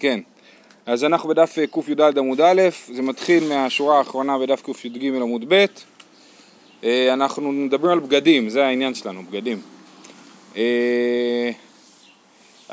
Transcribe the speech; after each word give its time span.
כן. 0.00 0.20
אז 0.86 1.04
אנחנו 1.04 1.28
בדף 1.28 1.58
אה, 1.58 1.66
קי"ד 1.66 2.18
עמוד 2.18 2.40
א', 2.40 2.62
זה 2.94 3.02
מתחיל 3.02 3.48
מהשורה 3.48 3.98
האחרונה 3.98 4.38
בדף 4.38 4.62
קי"ג 4.62 5.04
עמוד 5.04 5.44
ב'. 5.48 5.64
אה, 6.84 7.12
אנחנו 7.12 7.52
מדברים 7.52 7.92
על 7.92 7.98
בגדים, 7.98 8.48
זה 8.48 8.66
העניין 8.66 8.94
שלנו, 8.94 9.22
בגדים. 9.22 9.58
אה, 10.56 11.50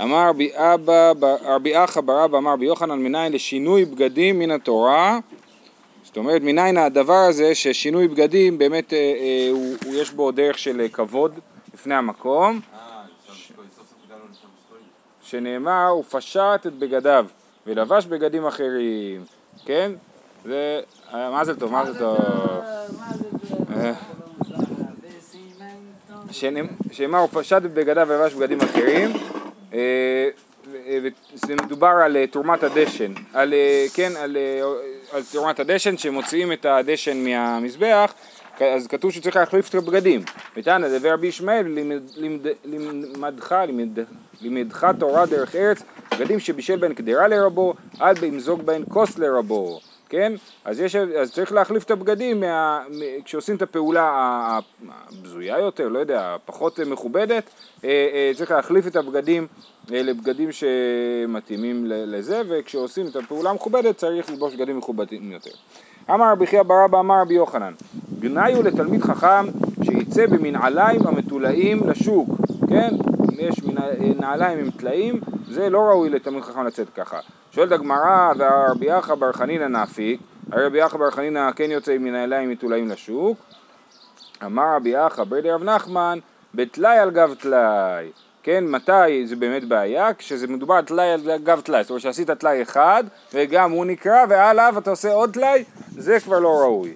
אמר 0.03 0.29
רבי 0.29 0.49
אבא, 0.53 1.11
רבי 1.43 1.83
אחא 1.83 2.01
בר 2.01 2.25
אבא 2.25 2.37
אמר 2.37 2.51
רבי 2.51 2.65
יוחנן 2.65 2.99
מניין 2.99 3.33
לשינוי 3.33 3.85
בגדים 3.85 4.39
מן 4.39 4.51
התורה 4.51 5.19
זאת 6.03 6.17
אומרת 6.17 6.41
מניין 6.41 6.77
הדבר 6.77 7.13
הזה 7.29 7.55
ששינוי 7.55 8.07
בגדים 8.07 8.57
באמת 8.57 8.93
הוא, 9.51 9.75
הוא 9.85 9.95
יש 9.95 10.11
בו 10.11 10.31
דרך 10.31 10.59
של 10.59 10.87
כבוד 10.91 11.39
לפני 11.73 11.95
המקום 11.95 12.59
שנאמר 15.31 15.87
הוא 15.87 16.03
פשט 16.09 16.67
את 16.67 16.73
בגדיו 16.73 17.25
ולבש 17.67 18.05
בגדים 18.05 18.45
אחרים, 18.45 19.25
כן? 19.65 19.91
זה, 20.45 20.81
מה 21.13 21.45
זה 21.45 21.59
טוב, 21.59 21.71
מה 21.71 21.85
זה 21.85 21.99
טוב? 21.99 22.19
שנאמר 26.91 27.19
הוא 27.19 27.29
פשט 27.31 27.65
את 27.65 27.73
בגדיו 27.73 28.07
ולבש 28.09 28.33
בגדים 28.33 28.59
אחרים 28.61 29.11
זה 31.33 31.55
מדובר 31.55 31.87
על 32.05 32.25
תרומת 32.25 32.63
הדשן, 32.63 33.13
על, 33.33 33.53
כן, 33.93 34.11
על, 34.17 34.37
על 35.11 35.21
תרומת 35.31 35.59
הדשן 35.59 35.97
שמוציאים 35.97 36.51
את 36.51 36.65
הדשן 36.65 37.23
מהמזבח 37.23 38.13
אז 38.59 38.87
כתוב 38.87 39.11
שצריך 39.11 39.35
להחליף 39.35 39.69
את 39.69 39.75
הבגדים. 39.75 40.21
ותנא 40.57 40.99
דבר 40.99 41.13
רבי 41.13 41.27
ישמעאל 41.27 41.67
לימדך, 42.15 44.03
לימדך 44.41 44.87
תורה 44.99 45.25
דרך 45.25 45.55
ארץ, 45.55 45.83
בגדים 46.11 46.39
שבישל 46.39 46.77
בהן 46.77 46.93
קדרה 46.93 47.27
לרבו, 47.27 47.73
אל 48.01 48.13
באמזוג 48.13 48.61
בהן 48.61 48.83
כוס 48.89 49.17
לרבו. 49.17 49.79
כן? 50.11 50.33
אז, 50.65 50.79
יש, 50.79 50.95
אז 50.95 51.31
צריך 51.31 51.51
להחליף 51.51 51.83
את 51.83 51.91
הבגדים 51.91 52.39
מה, 52.39 52.83
כשעושים 53.25 53.55
את 53.55 53.61
הפעולה 53.61 54.59
הבזויה 54.89 55.59
יותר, 55.59 55.87
לא 55.87 55.99
יודע, 55.99 56.35
פחות 56.45 56.79
מכובדת, 56.79 57.43
אה, 57.83 57.89
אה, 57.89 58.31
צריך 58.35 58.51
להחליף 58.51 58.87
את 58.87 58.95
הבגדים 58.95 59.47
אה, 59.93 60.01
לבגדים 60.03 60.49
שמתאימים 60.51 61.85
לזה, 61.87 62.41
וכשעושים 62.49 63.07
את 63.07 63.15
הפעולה 63.15 63.49
המכובדת 63.49 63.97
צריך 63.97 64.29
ללבוש 64.29 64.55
בגדים 64.55 64.77
מכובדים 64.77 65.31
יותר. 65.31 65.51
אמר 66.09 66.31
רבי 66.31 66.47
חייא 66.47 66.63
ברבא 66.63 66.99
אמר 66.99 67.21
רבי 67.21 67.33
יוחנן, 67.33 67.73
גנאי 68.19 68.63
לתלמיד 68.63 69.01
חכם 69.01 69.45
שיצא 69.83 70.25
במנעליים 70.25 71.07
המתולעים 71.07 71.89
לשוק, 71.89 72.29
כן? 72.69 72.89
אם 73.31 73.37
יש 73.39 73.61
נעליים 74.19 74.59
עם 74.59 74.71
טלאים, 74.71 75.19
זה 75.47 75.69
לא 75.69 75.79
ראוי 75.79 76.09
לתלמיד 76.09 76.43
חכם 76.43 76.65
לצאת 76.65 76.89
ככה. 76.89 77.19
שואלת 77.51 77.71
הגמרא, 77.71 78.33
והרבי 78.37 78.99
אחא 78.99 79.15
בר 79.15 79.31
חנינא 79.31 79.67
נפיק, 79.67 80.19
הרי 80.51 80.65
רבי 80.65 80.85
אחא 80.85 80.97
בר 80.97 81.11
חנינא 81.11 81.51
כן 81.51 81.71
יוצא 81.71 81.91
עם 81.91 82.07
נעליים 82.07 82.49
מתולעים 82.49 82.89
לשוק. 82.89 83.37
אמר 84.45 84.75
רבי 84.75 85.07
אחא 85.07 85.23
ברדי 85.23 85.51
רב 85.51 85.63
נחמן, 85.63 86.19
בטלאי 86.55 86.97
על 86.97 87.11
גב 87.11 87.33
טלאי. 87.39 88.11
כן, 88.43 88.63
מתי 88.67 89.27
זה 89.27 89.35
באמת 89.35 89.63
בעיה? 89.63 90.13
כשזה 90.13 90.47
מדובר 90.47 90.75
על 90.75 90.85
טלאי 90.85 91.11
על 91.11 91.37
גב 91.43 91.61
טלאי, 91.61 91.83
זאת 91.83 91.89
אומרת 91.89 92.01
שעשית 92.01 92.31
טלאי 92.31 92.61
אחד 92.61 93.03
וגם 93.33 93.71
הוא 93.71 93.85
נקרע 93.85 94.23
ועליו 94.29 94.75
אתה 94.77 94.89
עושה 94.89 95.13
עוד 95.13 95.33
טלאי, 95.33 95.63
זה 95.97 96.19
כבר 96.19 96.39
לא 96.39 96.49
ראוי. 96.49 96.95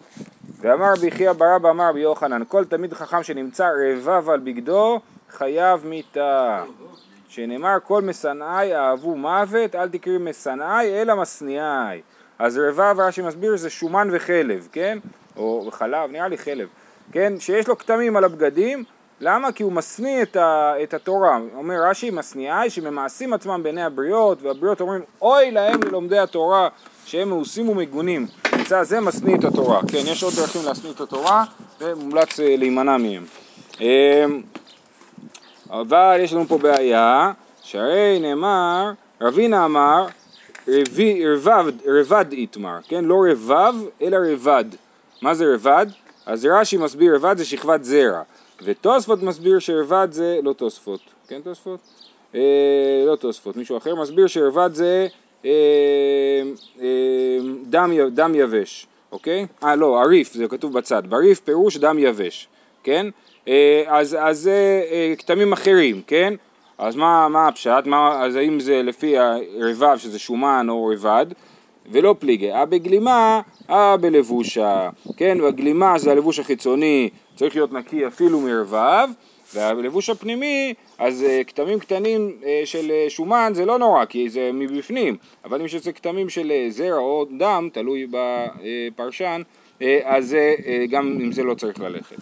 ואמר 0.61 0.93
רבי 0.97 1.11
חייא 1.11 1.31
ברבא 1.31 1.69
אמר 1.69 1.89
רבי 1.89 1.99
יוחנן, 1.99 2.41
כל 2.47 2.65
תלמיד 2.65 2.93
חכם 2.93 3.23
שנמצא 3.23 3.69
רבב 3.69 4.29
על 4.29 4.39
בגדו 4.39 4.99
חייב 5.29 5.85
מיתה. 5.85 6.63
שנאמר 7.29 7.77
כל 7.83 8.01
משנאי 8.01 8.75
אהבו 8.75 9.15
מוות, 9.15 9.75
אל 9.75 9.89
תקראי 9.89 10.17
משנאי 10.17 11.01
אלא 11.01 11.15
משניאי. 11.15 12.01
אז 12.39 12.57
רבב 12.57 12.99
רש"י 12.99 13.21
מסביר 13.21 13.57
זה 13.57 13.69
שומן 13.69 14.07
וחלב, 14.11 14.67
כן? 14.71 14.97
או 15.37 15.69
חלב, 15.71 16.11
נראה 16.11 16.27
לי 16.27 16.37
חלב, 16.37 16.67
כן? 17.11 17.33
שיש 17.39 17.67
לו 17.67 17.77
כתמים 17.77 18.17
על 18.17 18.23
הבגדים 18.23 18.83
למה? 19.21 19.51
כי 19.51 19.63
הוא 19.63 19.71
משניא 19.71 20.21
את, 20.21 20.37
את 20.83 20.93
התורה. 20.93 21.39
אומר 21.55 21.75
רש"י, 21.89 22.09
משניאי 22.09 22.69
שממעשים 22.69 23.33
עצמם 23.33 23.59
בעיני 23.63 23.83
הבריות, 23.83 24.41
והבריות 24.41 24.81
אומרים, 24.81 25.01
אוי 25.21 25.51
להם 25.51 25.83
ללומדי 25.83 26.19
התורה, 26.19 26.69
שהם 27.05 27.29
מאוסים 27.29 27.69
ומגונים. 27.69 28.27
נמצא 28.57 28.83
זה 28.83 28.99
משניא 28.99 29.35
את 29.35 29.43
התורה. 29.43 29.81
כן, 29.87 29.97
יש 30.05 30.23
עוד 30.23 30.33
דרכים 30.33 30.61
להשניא 30.65 30.91
את 30.91 31.01
התורה, 31.01 31.43
ומומלץ 31.81 32.39
אה, 32.39 32.55
להימנע 32.57 32.97
מהם. 32.97 33.25
אמ, 33.81 34.41
אבל 35.69 36.17
יש 36.19 36.33
לנו 36.33 36.45
פה 36.47 36.57
בעיה, 36.57 37.31
שהרי 37.61 38.19
נאמר, 38.21 38.91
רבינה 39.21 39.65
אמר, 39.65 40.07
רבב, 40.67 41.65
רבד 41.85 42.25
איתמר, 42.31 42.77
כן? 42.87 43.05
לא 43.05 43.15
רבב, 43.31 43.73
אלא 44.01 44.17
רבד. 44.31 44.65
מה 45.21 45.33
זה 45.33 45.45
רבד? 45.53 45.85
אז 46.25 46.45
רש"י 46.45 46.77
מסביר, 46.77 47.15
רבד 47.15 47.37
זה 47.37 47.45
שכבת 47.45 47.83
זרע. 47.83 48.21
ותוספות 48.63 49.23
מסביר 49.23 49.59
שערבד 49.59 50.07
זה 50.11 50.39
לא 50.43 50.53
תוספות, 50.53 50.99
כן 51.27 51.41
תוספות? 51.41 51.79
אה, 52.35 53.03
לא 53.07 53.15
תוספות, 53.15 53.57
מישהו 53.57 53.77
אחר 53.77 53.95
מסביר 53.95 54.27
שערבד 54.27 54.69
זה 54.73 55.07
אה, 55.45 55.51
אה, 56.81 57.37
דם, 57.63 57.91
דם 58.11 58.35
יבש, 58.35 58.87
אוקיי? 59.11 59.47
אה 59.63 59.75
לא, 59.75 60.01
עריף, 60.01 60.33
זה 60.33 60.47
כתוב 60.47 60.73
בצד, 60.73 61.03
בריף 61.09 61.39
פירוש 61.39 61.77
דם 61.77 61.99
יבש, 61.99 62.47
כן? 62.83 63.07
אה, 63.47 63.83
אז, 63.87 64.17
אז 64.19 64.39
זה 64.39 64.83
אה, 64.91 65.13
כתמים 65.17 65.53
אחרים, 65.53 66.01
כן? 66.07 66.33
אז 66.77 66.95
מה, 66.95 67.27
מה 67.27 67.47
הפשט? 67.47 67.83
מה, 67.85 68.23
אז 68.25 68.35
האם 68.35 68.59
זה 68.59 68.81
לפי 68.83 69.17
הרבב 69.17 69.97
שזה 69.97 70.19
שומן 70.19 70.67
או 70.69 70.87
רבד? 70.93 71.25
ולא 71.91 72.15
פליגי, 72.19 72.51
אה 72.51 72.65
בגלימה, 72.65 73.41
אה 73.69 73.97
בלבושה, 73.97 74.89
כן, 75.17 75.37
והגלימה 75.41 75.97
זה 75.97 76.11
הלבוש 76.11 76.39
החיצוני, 76.39 77.09
צריך 77.35 77.55
להיות 77.55 77.73
נקי 77.73 78.07
אפילו 78.07 78.39
מרבב, 78.41 79.09
והלבוש 79.53 80.09
הפנימי, 80.09 80.73
אז 80.97 81.25
uh, 81.27 81.43
כתמים 81.43 81.79
קטנים 81.79 82.37
uh, 82.41 82.45
של 82.65 82.91
uh, 83.07 83.09
שומן 83.09 83.51
זה 83.55 83.65
לא 83.65 83.79
נורא, 83.79 84.05
כי 84.05 84.29
זה 84.29 84.49
מבפנים, 84.53 85.17
אבל 85.45 85.59
אם 85.59 85.65
יש 85.65 85.75
איזה 85.75 85.91
כתמים 85.91 86.29
של 86.29 86.51
זרע 86.69 86.97
או 86.97 87.25
דם, 87.37 87.69
תלוי 87.73 88.07
בפרשן, 88.11 89.41
אז 90.03 90.37
גם 90.89 91.17
עם 91.21 91.31
זה 91.31 91.43
לא 91.43 91.53
צריך 91.53 91.79
ללכת. 91.79 92.15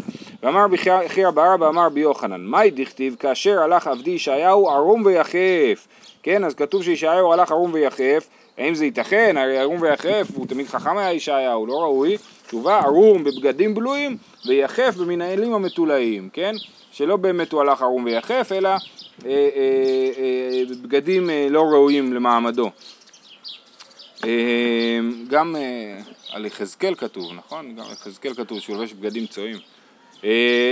ואמר 0.43 0.67
בחייא 0.67 1.29
ברבא 1.29 1.69
אמר 1.69 1.89
ביוחנן, 1.89 2.41
מאי 2.41 2.71
דכתיב 2.71 3.15
כאשר 3.19 3.59
הלך 3.59 3.87
עבדי 3.87 4.11
ישעיהו 4.11 4.69
ערום 4.69 5.05
ויחף, 5.05 5.87
כן, 6.23 6.43
אז 6.43 6.53
כתוב 6.53 6.83
שישעיהו 6.83 7.33
הלך 7.33 7.51
ערום 7.51 7.73
ויחף, 7.73 8.27
האם 8.57 8.75
זה 8.75 8.85
ייתכן? 8.85 9.37
הרי 9.37 9.57
ערום 9.57 9.81
ויחף, 9.81 10.27
הוא 10.35 10.47
תמיד 10.47 10.67
חכם 10.67 10.97
היה 10.97 11.13
ישעיהו, 11.13 11.65
לא 11.65 11.73
ראוי. 11.73 12.17
תשובה, 12.47 12.79
ערום 12.79 13.23
בבגדים 13.23 13.73
בלויים 13.73 14.17
ויחף 14.45 14.95
במנהלים 14.97 15.53
המתולעים, 15.53 16.29
כן? 16.33 16.53
שלא 16.91 17.17
באמת 17.17 17.51
הוא 17.51 17.61
הלך 17.61 17.81
ערום 17.81 18.05
ויחף, 18.05 18.51
אלא 18.51 18.69
אה, 18.69 18.77
אה, 19.25 19.39
אה, 20.17 20.61
בגדים 20.81 21.29
אה, 21.29 21.47
לא 21.49 21.61
ראויים 21.61 22.13
למעמדו. 22.13 22.69
אה, 24.23 24.99
גם 25.27 25.55
אה, 25.55 25.99
על 26.31 26.45
יחזקאל 26.45 26.95
כתוב, 26.95 27.33
נכון? 27.33 27.75
גם 27.75 27.85
על 27.85 27.91
יחזקאל 27.91 28.33
כתוב 28.33 28.59
שהוא 28.59 28.75
לובש 28.75 28.93
בגדים 28.93 29.27
צועים. 29.27 29.57
אה, 30.23 30.29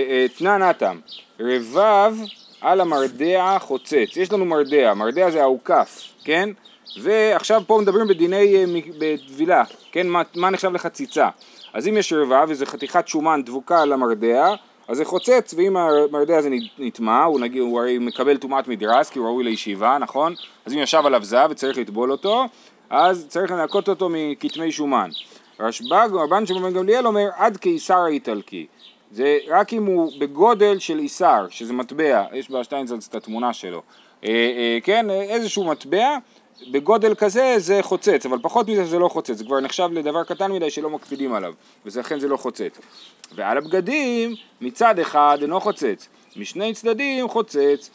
אה, 0.10 0.26
תנא 0.38 0.58
נתם, 0.58 1.00
רבב 1.40 2.16
על 2.62 2.82
המרדע 2.82 3.58
חוצץ. 3.60 4.18
יש 4.18 4.32
לנו 4.32 4.46
מרדע, 4.46 4.94
מרדע 4.94 5.32
זה 5.32 5.42
האוכף, 5.42 6.02
כן? 6.24 6.50
ועכשיו 6.98 7.62
פה 7.68 7.80
מדברים 7.82 8.08
בדיני 8.08 8.56
אה, 8.56 8.66
בטבילה, 9.00 9.64
כן? 9.92 10.08
מה, 10.08 10.22
מה 10.36 10.50
נחשב 10.50 10.72
לחציצה? 10.74 11.30
אז 11.74 11.88
אם 11.88 11.98
יש 11.98 12.14
רבע 12.14 12.46
וזה 12.48 12.66
חתיכת 12.66 13.08
שומן 13.08 13.42
דבוקה 13.46 13.82
על 13.82 13.94
המרדע, 13.94 14.54
אז 14.88 14.98
זה 14.98 15.06
חוצץ, 15.06 15.54
ואם 15.58 15.78
המרדע 15.78 16.38
הזה 16.38 16.50
נטמע, 16.80 17.24
הוא, 17.24 17.40
נגיד, 17.40 17.62
הוא 17.62 17.80
הרי 17.80 17.98
מקבל 17.98 18.38
טומאת 18.38 18.68
מדרס 18.68 19.10
כי 19.10 19.20
הוא 19.20 19.28
ראוי 19.28 19.44
לישיבה, 19.44 19.98
נכון? 19.98 20.36
אז 20.66 20.74
אם 20.74 20.78
ישב 20.78 21.02
עליו 21.06 21.24
זב 21.24 21.48
וצריך 21.52 21.78
לטבול 21.78 22.12
אותו, 22.12 22.46
אז 22.90 23.26
צריך 23.30 23.52
לנקות 23.52 23.90
אותו 23.90 24.10
מכתמי 24.12 24.72
שומן. 24.72 25.10
רשב"ג, 25.60 26.10
רבן 26.14 26.46
שמעון 26.46 26.64
בן 26.64 26.74
גמליאל 26.74 27.08
אומר 27.08 27.30
עד 27.36 27.58
קיסר 27.58 28.00
האיטלקי. 28.00 28.66
זה 29.12 29.38
רק 29.48 29.74
אם 29.74 29.86
הוא 29.86 30.12
בגודל 30.20 30.80
של 30.80 31.00
איסר, 31.00 31.46
שזה 31.50 31.74
מטבע, 31.74 32.24
יש 32.34 32.52
בשטיינזלץ 32.52 33.08
את 33.08 33.16
התמונה 33.16 33.54
שלו. 33.54 33.82
אה, 34.24 34.30
אה, 34.30 34.78
כן, 34.84 35.10
איזשהו 35.10 35.64
מטבע 35.64 36.18
בגודל 36.72 37.16
כזה 37.16 37.56
זה 37.58 37.80
חוצץ, 37.82 38.26
אבל 38.26 38.38
פחות 38.42 38.68
מזה 38.68 38.86
זה 38.86 39.00
לא 39.00 39.08
חוצץ, 39.08 39.38
זה 39.38 39.44
כבר 39.44 39.60
נחשב 39.60 39.90
לדבר 39.92 40.24
קטן 40.24 40.52
מדי 40.52 40.70
שלא 40.70 40.90
מקפידים 40.90 41.34
עליו, 41.34 41.54
ולכן 41.86 42.20
זה 42.20 42.28
לא 42.28 42.38
חוצץ. 42.38 42.78
ועל 43.36 43.58
הבגדים, 43.58 44.36
מצד 44.62 45.00
אחד 45.00 45.38
אינו 45.42 45.62
חוצץ, 45.62 46.08
משני 46.36 46.74
צדדים 46.74 47.30
חוצץ. 47.30 47.90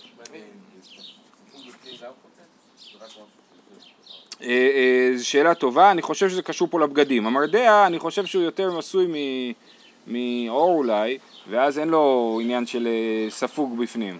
אה, 4.42 4.48
אה, 4.48 5.10
זו 5.16 5.28
שאלה 5.28 5.54
טובה, 5.54 5.90
אני 5.90 6.02
חושב 6.02 6.28
שזה 6.28 6.42
קשור 6.42 6.68
פה 6.70 6.80
לבגדים. 6.80 7.26
המרדע, 7.26 7.86
אני 7.86 7.98
חושב 7.98 8.26
שהוא 8.26 8.42
יותר 8.42 8.78
עשוי 8.78 9.06
מאור 10.06 10.74
אולי, 10.74 11.18
ואז 11.50 11.78
אין 11.78 11.88
לו 11.88 12.38
עניין 12.42 12.66
של 12.66 12.86
אה, 12.86 13.30
ספוג 13.30 13.78
בפנים. 13.78 14.18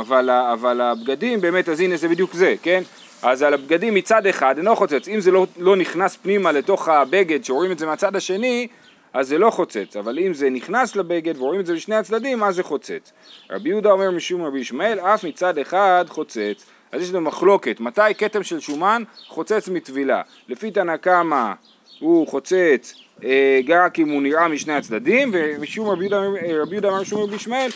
אבל, 0.00 0.30
אבל 0.30 0.80
הבגדים 0.80 1.40
באמת, 1.40 1.68
אז 1.68 1.80
הנה 1.80 1.96
זה 1.96 2.08
בדיוק 2.08 2.34
זה, 2.34 2.54
כן? 2.62 2.82
אז 3.22 3.42
על 3.42 3.54
הבגדים 3.54 3.94
מצד 3.94 4.26
אחד 4.26 4.58
אינו 4.58 4.76
חוצץ, 4.76 5.08
אם 5.08 5.20
זה 5.20 5.30
לא, 5.30 5.46
לא 5.58 5.76
נכנס 5.76 6.16
פנימה 6.16 6.52
לתוך 6.52 6.88
הבגד 6.88 7.44
שרואים 7.44 7.72
את 7.72 7.78
זה 7.78 7.86
מהצד 7.86 8.16
השני, 8.16 8.68
אז 9.12 9.28
זה 9.28 9.38
לא 9.38 9.50
חוצץ, 9.50 9.96
אבל 9.96 10.18
אם 10.18 10.34
זה 10.34 10.50
נכנס 10.50 10.96
לבגד 10.96 11.38
ורואים 11.38 11.60
את 11.60 11.66
זה 11.66 11.74
בשני 11.74 11.94
הצדדים, 11.96 12.42
אז 12.42 12.54
זה 12.54 12.62
חוצץ. 12.62 13.12
רבי 13.50 13.68
יהודה 13.68 13.90
אומר 13.90 14.10
משום 14.10 14.42
רבי 14.42 14.58
ישמעאל, 14.58 15.00
אף 15.00 15.24
מצד 15.24 15.58
אחד 15.58 16.04
חוצץ. 16.08 16.66
אז 16.92 17.02
יש 17.02 17.10
לנו 17.10 17.20
מחלוקת, 17.20 17.80
מתי 17.80 18.14
כתם 18.18 18.42
של 18.42 18.60
שומן 18.60 19.02
חוצץ 19.26 19.68
מטבילה? 19.68 20.22
לפי 20.48 20.70
תנא 20.70 20.96
קמא 20.96 21.52
הוא 21.98 22.28
חוצץ 22.28 22.94
אה, 23.24 23.60
רק 23.68 23.98
אם 23.98 24.08
הוא 24.08 24.22
נראה 24.22 24.48
משני 24.48 24.72
הצדדים, 24.72 25.30
ומשום 25.32 25.88
רבי 25.88 26.04
יהודה 26.04 26.86
אה, 26.86 26.90
אמר 26.90 27.00
משום 27.00 27.22
רבי 27.22 27.36
ישמעאל, 27.36 27.70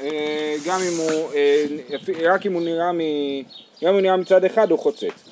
אה, 0.00 0.56
גם 0.66 0.80
אם 0.80 0.96
הוא, 0.98 1.30
רק 2.24 2.46
אם 2.46 2.52
הוא 2.52 2.62
נראה, 2.62 2.92
מ, 2.92 3.00
גם 3.82 3.88
אם 3.88 3.94
הוא 3.94 4.00
נראה 4.00 4.16
מצד 4.16 4.44
אחד 4.44 4.70
הוא 4.70 4.78
חוצץ. 4.78 5.28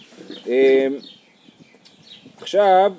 עכשיו, 2.41 2.93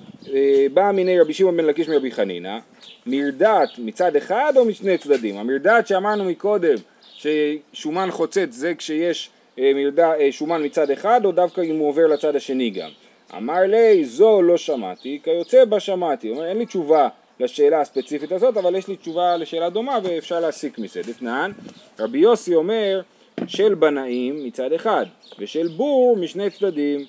בא 0.74 0.92
מיני 0.92 1.20
רבי 1.20 1.34
שמעון 1.34 1.58
בן 1.58 1.66
לקיש 1.66 1.90
מרבי 1.90 2.12
חנינא, 2.12 2.58
מרדת 3.06 3.70
מצד 3.78 4.16
אחד 4.16 4.54
או 4.56 4.66
משני 4.66 4.98
צדדים? 4.98 5.38
המרדת 5.38 5.88
שאמרנו 5.88 6.24
מקודם 6.24 6.76
ששומן 7.16 8.12
חוצץ 8.12 8.48
זה 8.50 8.74
כשיש 8.78 9.30
מרדה, 9.58 10.12
שומן 10.32 10.66
מצד 10.66 10.92
אחד 10.92 11.22
או 11.26 11.32
דווקא 11.32 11.62
אם 11.62 11.78
הוא 11.78 11.90
עובר 11.90 12.08
לצד 12.08 12.36
השני 12.36 12.70
גם? 12.70 12.90
אמר 13.34 13.60
לי 13.68 14.06
זו 14.06 14.42
לא 14.42 14.58
שמעתי, 14.58 15.20
כיוצא 15.24 15.66
בה 15.66 15.80
שמעתי. 15.80 16.30
אומר 16.30 16.46
אין 16.46 16.58
לי 16.58 16.66
תשובה 16.66 17.08
לשאלה 17.40 17.82
הספציפית 17.82 18.32
הזאת, 18.32 18.58
אבל 18.58 18.76
יש 18.76 18.88
לי 18.88 18.96
תשובה 18.96 19.38
לשאלה 19.38 19.70
דומה 19.70 20.00
ואפשר 20.04 20.40
להסיק 20.40 20.80
מזה. 20.80 21.02
דתנן, 21.02 21.52
רבי 22.00 22.18
יוסי 22.18 22.56
אומר 22.56 23.02
של 23.48 23.76
בנאים 23.76 24.46
מצד 24.46 24.74
אחד, 24.74 25.06
ושל 25.40 25.68
בור 25.68 26.18
משני 26.18 26.50
צדדים. 26.50 27.06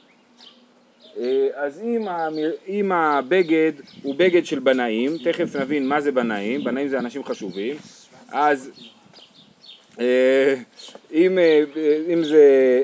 אה, 1.20 1.48
אז 1.54 1.80
אם, 1.80 2.08
המר... 2.08 2.50
אם 2.68 2.92
הבגד 2.92 3.72
הוא 4.02 4.14
בגד 4.14 4.46
של 4.46 4.58
בנאים, 4.58 5.18
תכף 5.24 5.56
נבין 5.56 5.88
מה 5.88 6.00
זה 6.00 6.12
בנאים, 6.12 6.64
בנאים 6.64 6.88
זה 6.88 6.98
אנשים 6.98 7.24
חשובים, 7.24 7.76
אז 8.28 8.70
אה, 10.00 10.54
אם, 11.12 11.38
אה, 11.38 11.62
אם 12.12 12.24
זה 12.24 12.82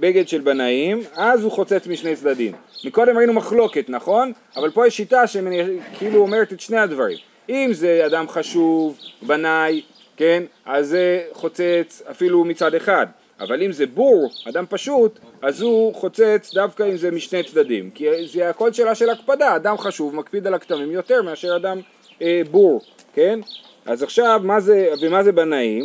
בגד 0.00 0.28
של 0.28 0.40
בנאים, 0.40 1.00
אז 1.16 1.42
הוא 1.42 1.52
חוצץ 1.52 1.86
משני 1.86 2.16
צדדים. 2.16 2.52
מקודם 2.84 3.18
ראינו 3.18 3.32
מחלוקת, 3.32 3.84
נכון? 3.88 4.32
אבל 4.56 4.70
פה 4.70 4.86
יש 4.86 4.96
שיטה 4.96 5.26
שכאילו 5.26 6.20
אומרת 6.20 6.52
את 6.52 6.60
שני 6.60 6.78
הדברים. 6.78 7.18
אם 7.48 7.70
זה 7.72 8.02
אדם 8.06 8.28
חשוב, 8.28 8.98
בנאי, 9.22 9.82
כן? 10.16 10.42
אז 10.66 10.88
זה 10.88 11.22
חוצץ 11.32 12.02
אפילו 12.10 12.44
מצד 12.44 12.74
אחד. 12.74 13.06
אבל 13.40 13.62
אם 13.62 13.72
זה 13.72 13.86
בור, 13.86 14.30
אדם 14.48 14.64
פשוט, 14.68 15.18
אז 15.42 15.60
הוא 15.60 15.94
חוצץ 15.94 16.50
דווקא 16.54 16.82
אם 16.82 16.96
זה 16.96 17.10
משני 17.10 17.42
צדדים. 17.42 17.90
כי 17.90 18.06
זה 18.32 18.50
הכל 18.50 18.72
שאלה 18.72 18.94
של 18.94 19.10
הקפדה, 19.10 19.56
אדם 19.56 19.78
חשוב 19.78 20.14
מקפיד 20.14 20.46
על 20.46 20.54
הכתמים 20.54 20.90
יותר 20.90 21.22
מאשר 21.22 21.56
אדם 21.56 21.80
אה, 22.22 22.42
בור, 22.50 22.80
כן? 23.14 23.40
אז 23.88 24.02
עכשיו, 24.02 24.40
מה 24.44 24.60
זה, 24.60 24.88
ומה 25.00 25.22
זה 25.22 25.32
בנאים? 25.32 25.84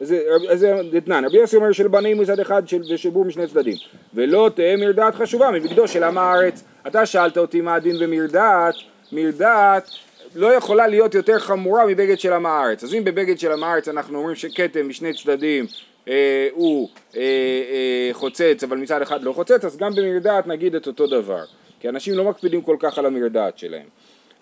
זה 0.00 0.72
דתנן, 0.92 1.24
רבי 1.24 1.38
יוסי 1.38 1.56
אומר 1.56 1.72
שלבנים 1.72 2.18
מצד 2.18 2.40
אחד 2.40 2.62
ושבור 2.90 3.24
משני 3.24 3.46
צדדים. 3.46 3.76
ולא 4.14 4.50
תהא 4.54 4.76
מרדעת 4.76 5.14
חשובה 5.14 5.50
מבגדו 5.50 5.88
של 5.88 6.04
עם 6.04 6.18
הארץ. 6.18 6.64
אתה 6.86 7.06
שאלת 7.06 7.38
אותי 7.38 7.60
מה 7.60 7.74
הדין 7.74 7.98
במרדעת 7.98 8.74
מרדעת 9.12 9.90
לא 10.34 10.54
יכולה 10.54 10.86
להיות 10.86 11.14
יותר 11.14 11.38
חמורה 11.38 11.86
מבגד 11.86 12.18
של 12.18 12.32
עם 12.32 12.46
הארץ. 12.46 12.84
אז 12.84 12.94
אם 12.94 13.04
בבגד 13.04 13.38
של 13.38 13.52
עם 13.52 13.64
הארץ 13.64 13.88
אנחנו 13.88 14.18
אומרים 14.18 14.36
שכתם 14.36 14.88
משני 14.88 15.14
צדדים 15.14 15.66
אה, 16.08 16.48
הוא 16.52 16.88
אה, 17.16 17.20
אה, 17.22 18.08
חוצץ 18.12 18.64
אבל 18.64 18.76
מצד 18.76 19.02
אחד 19.02 19.22
לא 19.22 19.32
חוצץ 19.32 19.64
אז 19.64 19.76
גם 19.76 19.94
במרדעת 19.94 20.46
נגיד 20.46 20.74
את 20.74 20.86
אותו 20.86 21.06
דבר. 21.06 21.44
כי 21.80 21.88
אנשים 21.88 22.14
לא 22.14 22.24
מקפידים 22.24 22.62
כל 22.62 22.76
כך 22.78 22.98
על 22.98 23.06
המרדעת 23.06 23.58
שלהם. 23.58 23.86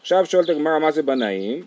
עכשיו 0.01 0.27
שואלת 0.27 0.49
הגמרא 0.49 0.79
מה 0.79 0.91
זה 0.91 1.03
בנאים 1.03 1.63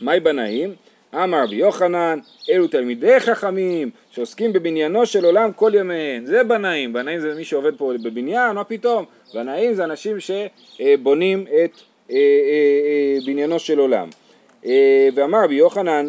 מהי 0.00 0.20
בנאים? 0.20 0.74
אמר 1.14 1.44
רבי 1.44 1.56
יוחנן, 1.56 2.18
אלו 2.50 2.68
תלמידי 2.68 3.20
חכמים 3.20 3.90
שעוסקים 4.10 4.52
בבניינו 4.52 5.06
של 5.06 5.24
עולם 5.24 5.52
כל 5.52 5.72
ימיהם. 5.74 6.26
זה 6.26 6.44
בנאים, 6.44 6.92
בנאים 6.92 7.20
זה 7.20 7.34
מי 7.34 7.44
שעובד 7.44 7.76
פה 7.76 7.92
בבניין, 8.02 8.52
מה 8.52 8.64
פתאום? 8.64 9.04
בנאים 9.34 9.74
זה 9.74 9.84
אנשים 9.84 10.16
שבונים 10.20 11.46
את 11.46 11.80
אה, 12.10 12.16
אה, 12.16 12.16
אה, 12.16 13.18
בניינו 13.26 13.58
של 13.58 13.78
עולם. 13.78 14.08
ואמר 15.14 15.44
רבי 15.44 15.54
יוחנן, 15.54 16.08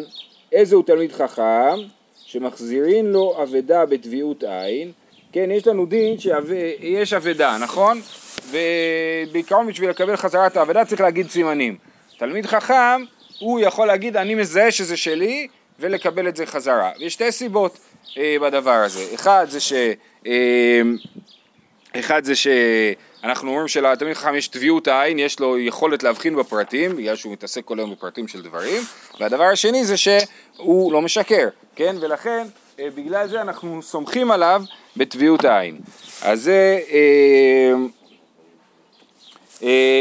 איזה 0.52 0.76
הוא 0.76 0.84
תלמיד 0.84 1.12
חכם 1.12 1.76
שמחזירין 2.14 3.06
לו 3.06 3.42
אבדה 3.42 3.86
בטביעות 3.86 4.44
עין. 4.44 4.92
כן, 5.32 5.50
יש 5.50 5.66
לנו 5.66 5.86
דין 5.86 6.18
שיש 6.18 7.12
אבדה, 7.12 7.58
נכון? 7.62 8.00
ובעיקרון 8.50 9.66
בשביל 9.66 9.90
לקבל 9.90 10.16
חזרה 10.16 10.46
את 10.46 10.56
האבדה 10.56 10.84
צריך 10.84 11.00
להגיד 11.00 11.30
סימנים. 11.30 11.76
תלמיד 12.18 12.46
חכם 12.46 13.04
הוא 13.42 13.60
יכול 13.60 13.86
להגיד 13.86 14.16
אני 14.16 14.34
מזהה 14.34 14.70
שזה 14.70 14.96
שלי 14.96 15.48
ולקבל 15.78 16.28
את 16.28 16.36
זה 16.36 16.46
חזרה. 16.46 16.90
ויש 16.98 17.12
שתי 17.12 17.32
סיבות 17.32 17.78
אה, 18.18 18.36
בדבר 18.40 18.70
הזה. 18.70 19.14
אחד 19.14 19.46
זה 19.48 19.60
ש... 19.60 19.72
אה, 20.26 20.82
אחד 21.98 22.24
זה 22.24 22.32
שאנחנו 22.36 23.50
אומרים 23.50 23.68
שלתלמיד 23.68 24.14
חכם 24.14 24.34
יש 24.34 24.48
טביעות 24.48 24.88
העין, 24.88 25.18
יש 25.18 25.40
לו 25.40 25.58
יכולת 25.58 26.02
להבחין 26.02 26.36
בפרטים, 26.36 26.96
בגלל 26.96 27.16
שהוא 27.16 27.32
מתעסק 27.32 27.64
כל 27.64 27.78
היום 27.78 27.92
בפרטים 27.92 28.28
של 28.28 28.42
דברים, 28.42 28.82
והדבר 29.20 29.44
השני 29.44 29.84
זה 29.84 29.96
שהוא 29.96 30.92
לא 30.92 31.02
משקר, 31.02 31.48
כן? 31.76 31.96
ולכן 32.00 32.46
אה, 32.80 32.88
בגלל 32.94 33.28
זה 33.28 33.40
אנחנו 33.40 33.82
סומכים 33.82 34.30
עליו 34.30 34.62
בטביעות 34.96 35.44
העין. 35.44 35.78
אז 36.22 36.42
זה... 36.42 36.80
אה, 36.90 37.72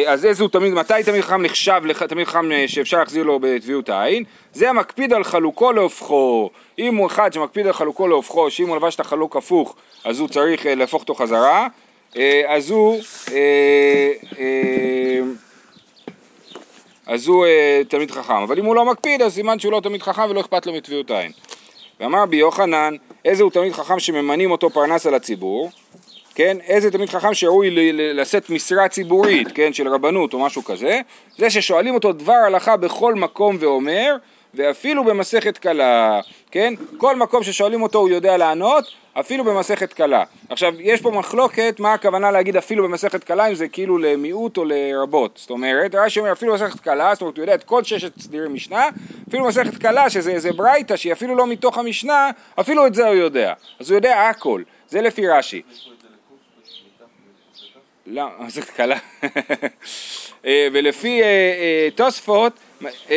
אז 0.08 0.26
איזה 0.26 0.44
הוא 0.44 0.50
תמיד, 0.50 0.74
מתי 0.74 0.94
תמיד 1.06 1.22
חכם 1.22 1.42
נחשב 1.42 1.82
לתמיד 1.86 2.28
חכם 2.28 2.52
אה, 2.52 2.68
שאפשר 2.68 3.00
להחזיר 3.00 3.24
לו 3.24 3.40
בטביעות 3.42 3.90
העין? 3.90 4.24
זה 4.54 4.70
המקפיד 4.70 5.14
על 5.14 5.24
חלוקו 5.24 5.72
להופכו. 5.72 6.50
אם 6.80 6.96
הוא 6.96 7.08
אחד 7.08 7.34
שמקפיד 7.34 7.68
על 7.68 7.74
חלוקו 7.74 8.08
להופכו, 8.08 8.52
שאם 8.52 8.68
הוא 8.68 8.76
לבש 8.76 8.96
את 8.96 9.00
החלוק 9.00 9.36
הפוך, 9.36 9.76
אז 10.04 10.20
הוא 10.20 10.28
צריך 10.28 10.66
אה, 10.66 10.76
להפוך 10.76 11.02
אותו 11.02 11.16
חזרה, 11.16 11.68
אז 12.48 12.70
הוא, 12.70 13.00
אז 17.08 17.28
הוא 17.28 17.46
תלמיד 17.88 18.12
חכם. 18.12 18.34
אבל 18.34 18.60
אם 18.60 18.66
הוא 18.66 18.76
לא 18.76 18.86
מקפיד, 18.86 19.22
אז 19.22 19.34
סימן 19.34 19.60
שהוא 19.60 19.72
לא 19.72 19.80
תלמיד 19.80 20.02
חכם 20.02 20.30
ולא 20.30 20.42
אכפת 20.42 20.66
לו 20.66 20.74
מטביעות 20.74 21.12
העין. 21.12 21.32
ואמר 22.00 22.26
בי 22.26 22.38
יוחנן, 22.38 22.96
איזה 23.26 23.44
הוא 23.44 23.52
תלמיד 23.52 23.74
חכם 23.74 24.00
שממנים 24.00 24.52
אותו 24.52 24.70
פרנס 24.70 25.06
על 25.06 25.14
הציבור? 25.14 25.72
כן, 26.42 26.58
איזה 26.68 26.92
תלמיד 26.92 27.10
חכם 27.10 27.34
שראוי 27.34 27.70
לשאת 27.94 28.50
משרה 28.50 28.88
ציבורית, 28.88 29.48
כן, 29.54 29.74
של 29.74 29.88
רבנות 29.88 30.34
או 30.34 30.40
משהו 30.40 30.64
כזה, 30.64 31.02
זה 31.38 31.50
ששואלים 31.50 31.94
אותו 31.94 32.14
דבר 32.14 32.34
הלכה 32.34 32.78
בכל 32.78 33.16
מקום 33.16 33.58
ואומר, 33.60 34.16
ואפילו 34.54 35.04
במסכת 35.04 35.58
קלה, 35.58 36.20
כן, 36.52 36.74
כל 36.98 37.16
מקום 37.16 37.44
ששואלים 37.44 37.82
אותו 37.82 38.00
הוא 38.00 38.10
יודע 38.10 38.38
לענות, 38.38 38.84
אפילו 39.14 39.44
במסכת 39.44 39.94
קלה. 39.94 40.24
עכשיו, 40.50 40.74
יש 40.80 41.02
פה 41.02 41.12
מחלוקת 41.12 41.76
מה 41.80 41.94
הכוונה 41.94 42.32
להגיד 42.32 42.58
אפילו 42.58 42.84
במסכת 42.84 43.24
קלה, 43.24 43.48
אם 43.48 43.56
זה 43.56 43.68
כאילו 43.68 43.98
למיעוט 43.98 44.58
או 44.58 44.66
לרבות. 44.66 45.32
זאת 45.42 45.50
אומרת, 45.50 45.96
רש"י 45.96 46.20
אומר 46.20 46.32
אפילו 46.32 46.52
במסכת 46.52 46.80
קלה, 46.80 47.14
זאת 47.14 47.22
אומרת, 47.22 47.38
הוא 47.38 47.44
יודע 47.44 47.56
את 47.56 47.64
כל 47.64 47.84
ששת 47.84 48.20
סדירי 48.20 48.50
משנה, 48.50 48.90
אפילו 49.30 49.44
במסכת 49.44 49.78
קלה, 49.78 50.10
שזה 50.10 50.32
איזה 50.32 50.54
ברייתא 50.54 50.96
שהיא 50.96 51.14
אפילו 51.14 51.36
לא 51.36 51.48
מתוך 51.48 51.78
המשנה, 51.78 52.30
אפילו 52.60 52.88
את 52.88 52.96
זה 52.96 53.08
הוא 53.08 53.16
יודע. 53.16 53.54
אז 53.80 53.90
הוא 53.90 53.98
יודע 53.98 54.30
הכל. 54.30 54.62
זה 54.92 55.02
לפי 55.02 55.28
רש"י. 55.28 55.62
לא, 58.14 58.28
מסכת 58.40 58.70
קלה. 58.70 58.98
אה, 60.46 60.68
ולפי 60.74 61.22
אה, 61.22 61.26
אה, 61.26 61.90
תוספות, 61.96 62.54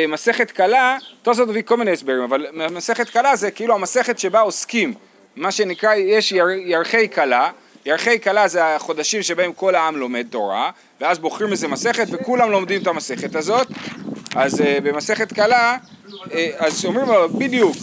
מסכת 0.08 0.50
קלה, 0.50 0.98
תוספות 1.22 1.48
מביא 1.48 1.62
כל 1.62 1.76
מיני 1.76 1.90
הסברים, 1.90 2.22
אבל 2.22 2.46
מסכת 2.70 3.10
קלה 3.10 3.36
זה 3.36 3.50
כאילו 3.50 3.74
המסכת 3.74 4.18
שבה 4.18 4.40
עוסקים, 4.40 4.94
מה 5.36 5.52
שנקרא, 5.52 5.94
יש 5.94 6.32
ירחי 6.64 7.08
קלה, 7.08 7.50
ירחי 7.86 8.18
קלה 8.18 8.48
זה 8.48 8.64
החודשים 8.74 9.22
שבהם 9.22 9.52
כל 9.52 9.74
העם 9.74 9.96
לומד 9.96 10.26
תורה, 10.30 10.70
ואז 11.00 11.18
בוחרים 11.18 11.52
איזה 11.52 11.68
מסכת 11.68 12.06
וכולם 12.10 12.50
לומדים 12.50 12.82
את 12.82 12.86
המסכת 12.86 13.34
הזאת, 13.34 13.66
אז 14.34 14.62
במסכת 14.82 15.32
קלה, 15.32 15.76
אז 16.58 16.84
אומרים 16.84 17.06
לו, 17.06 17.28
בדיוק, 17.28 17.76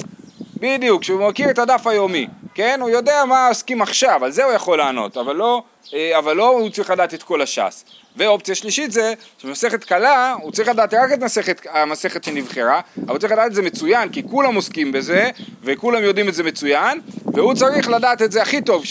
בדיוק, 0.61 1.01
כשהוא 1.01 1.29
מכיר 1.29 1.49
את 1.49 1.59
הדף 1.59 1.87
היומי, 1.87 2.27
כן? 2.53 2.79
הוא 2.81 2.89
יודע 2.89 3.25
מה 3.25 3.47
עוסקים 3.47 3.81
עכשיו, 3.81 4.25
על 4.25 4.31
זה 4.31 4.43
הוא 4.43 4.53
יכול 4.53 4.77
לענות, 4.77 5.17
אבל 5.17 5.35
לא 5.35 5.63
אה, 5.93 6.17
אבל 6.17 6.35
לא 6.35 6.47
הוא 6.47 6.69
צריך 6.69 6.89
לדעת 6.89 7.13
את 7.13 7.23
כל 7.23 7.41
הש"ס. 7.41 7.85
ואופציה 8.17 8.55
שלישית 8.55 8.91
זה 8.91 9.13
שבמסכת 9.37 9.83
קלה 9.83 10.35
הוא 10.41 10.51
צריך 10.51 10.69
לדעת 10.69 10.93
רק 10.93 11.13
את 11.13 11.23
מסכת, 11.23 11.67
המסכת 11.69 12.23
שנבחרה, 12.23 12.81
אבל 12.97 13.11
הוא 13.11 13.17
צריך 13.17 13.33
לדעת 13.33 13.47
את 13.47 13.55
זה 13.55 13.61
מצוין, 13.61 14.09
כי 14.09 14.23
כולם 14.29 14.55
עוסקים 14.55 14.91
בזה, 14.91 15.29
וכולם 15.63 16.03
יודעים 16.03 16.29
את 16.29 16.33
זה 16.33 16.43
מצוין, 16.43 17.01
והוא 17.33 17.53
צריך 17.53 17.89
לדעת 17.89 18.21
את 18.21 18.31
זה 18.31 18.41
הכי 18.41 18.61
טוב, 18.61 18.83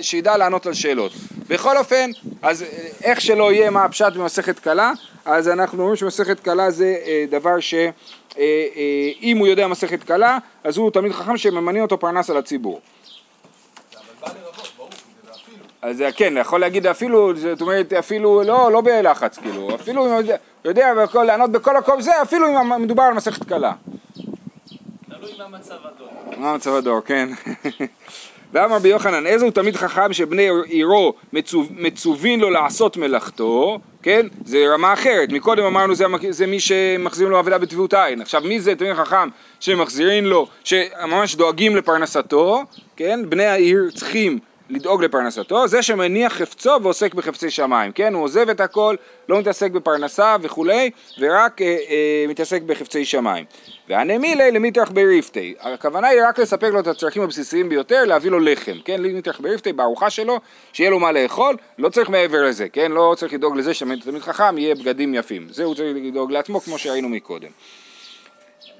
שידע 0.00 0.36
לענות 0.36 0.66
על 0.66 0.74
שאלות. 0.74 1.12
בכל 1.48 1.76
אופן, 1.76 2.10
אז 2.42 2.64
איך 3.04 3.20
שלא 3.20 3.52
יהיה 3.52 3.70
מה 3.70 3.84
הפשט 3.84 4.12
במסכת 4.12 4.58
קלה, 4.58 4.92
אז 5.24 5.48
אנחנו 5.48 5.78
אומרים 5.82 5.96
שמסכת 5.96 6.40
קלה 6.40 6.70
זה 6.70 6.96
אה, 7.06 7.24
דבר 7.30 7.60
ש... 7.60 7.74
אה, 8.38 8.66
אם 9.22 9.38
הוא 9.38 9.46
יודע 9.46 9.66
מסכת 9.66 10.04
קלה, 10.04 10.38
אז 10.64 10.76
הוא 10.76 10.90
תלמיד 10.90 11.12
חכם 11.12 11.36
שממנים 11.36 11.82
אותו 11.82 11.98
פרנס 11.98 12.30
על 12.30 12.36
הציבור. 12.36 12.80
אז 15.82 15.96
זה 15.96 16.08
כן, 16.16 16.34
יכול 16.36 16.60
להגיד 16.60 16.86
אפילו, 16.86 17.36
זאת 17.36 17.60
אומרת, 17.60 17.92
אפילו, 17.92 18.42
לא, 18.42 18.72
לא 18.72 18.80
בלחץ, 18.80 19.38
כאילו, 19.38 19.74
אפילו 19.74 20.06
אם 20.06 20.16
יודע, 20.16 20.36
יודע 20.64 20.92
והכל, 20.96 21.24
לענות 21.24 21.50
בכל 21.50 21.78
מקום 21.78 22.00
זה, 22.00 22.22
אפילו 22.22 22.46
אם 22.48 22.82
מדובר 22.82 23.02
על 23.02 23.14
מסכת 23.14 23.44
קלה. 23.44 23.72
תלוי 25.08 25.30
מה 25.38 25.58
מצב 25.58 25.74
הדור. 25.84 26.08
מה 26.36 26.54
מצב 26.54 26.74
הדור, 26.74 27.00
כן. 27.00 27.28
ואמר 28.52 28.76
רבי 28.76 28.88
יוחנן, 28.88 29.26
איזה 29.26 29.44
הוא 29.44 29.52
תמיד 29.52 29.76
חכם 29.76 30.12
שבני 30.12 30.48
עירו 30.64 31.14
מצו, 31.32 31.64
מצווין 31.70 32.40
לו 32.40 32.50
לעשות 32.50 32.96
מלאכתו, 32.96 33.78
כן? 34.02 34.26
זה 34.44 34.64
רמה 34.74 34.92
אחרת. 34.92 35.32
מקודם 35.32 35.64
אמרנו 35.64 35.94
זה, 35.94 36.04
זה 36.30 36.46
מי 36.46 36.60
שמחזירים 36.60 37.30
לו 37.30 37.38
עבודה 37.38 37.58
בטביעות 37.58 37.94
עין. 37.94 38.20
עכשיו 38.20 38.42
מי 38.44 38.60
זה 38.60 38.74
תמיד 38.74 38.94
חכם 38.94 39.28
שמחזירים 39.60 40.26
לו, 40.26 40.46
שממש 40.64 41.34
דואגים 41.34 41.76
לפרנסתו, 41.76 42.62
כן? 42.96 43.20
בני 43.28 43.46
העיר 43.46 43.90
צריכים 43.94 44.38
לדאוג 44.70 45.04
לפרנסתו, 45.04 45.68
זה 45.68 45.82
שמניח 45.82 46.32
חפצו 46.32 46.70
ועוסק 46.82 47.14
בחפצי 47.14 47.50
שמיים, 47.50 47.92
כן? 47.92 48.14
הוא 48.14 48.24
עוזב 48.24 48.48
את 48.48 48.60
הכל, 48.60 48.96
לא 49.28 49.38
מתעסק 49.38 49.70
בפרנסה 49.70 50.36
וכולי, 50.40 50.90
ורק 51.18 51.62
אה, 51.62 51.66
אה, 51.66 52.24
מתעסק 52.28 52.62
בחפצי 52.62 53.04
שמיים. 53.04 53.44
והנמילי 53.88 54.50
למיטרח 54.50 54.90
בריפתי, 54.90 55.54
הכוונה 55.60 56.08
היא 56.08 56.20
רק 56.28 56.38
לספק 56.38 56.68
לו 56.72 56.80
את 56.80 56.86
הצרכים 56.86 57.22
הבסיסיים 57.22 57.68
ביותר, 57.68 58.04
להביא 58.04 58.30
לו 58.30 58.40
לחם, 58.40 58.76
כן? 58.84 59.02
למיטרח 59.02 59.40
בריפתי, 59.40 59.72
בארוחה 59.72 60.10
שלו, 60.10 60.40
שיהיה 60.72 60.90
לו 60.90 61.00
מה 61.00 61.12
לאכול, 61.12 61.56
לא 61.78 61.88
צריך 61.88 62.08
מעבר 62.08 62.44
לזה, 62.44 62.68
כן? 62.68 62.92
לא 62.92 63.14
צריך 63.18 63.32
לדאוג 63.32 63.56
לזה 63.56 63.74
שתלמיד 63.74 64.22
חכם 64.22 64.58
יהיה 64.58 64.74
בגדים 64.74 65.14
יפים, 65.14 65.46
זה 65.50 65.64
הוא 65.64 65.74
צריך 65.74 65.96
לדאוג 66.04 66.32
לעצמו 66.32 66.60
כמו 66.60 66.78
שראינו 66.78 67.08
מקודם. 67.08 67.48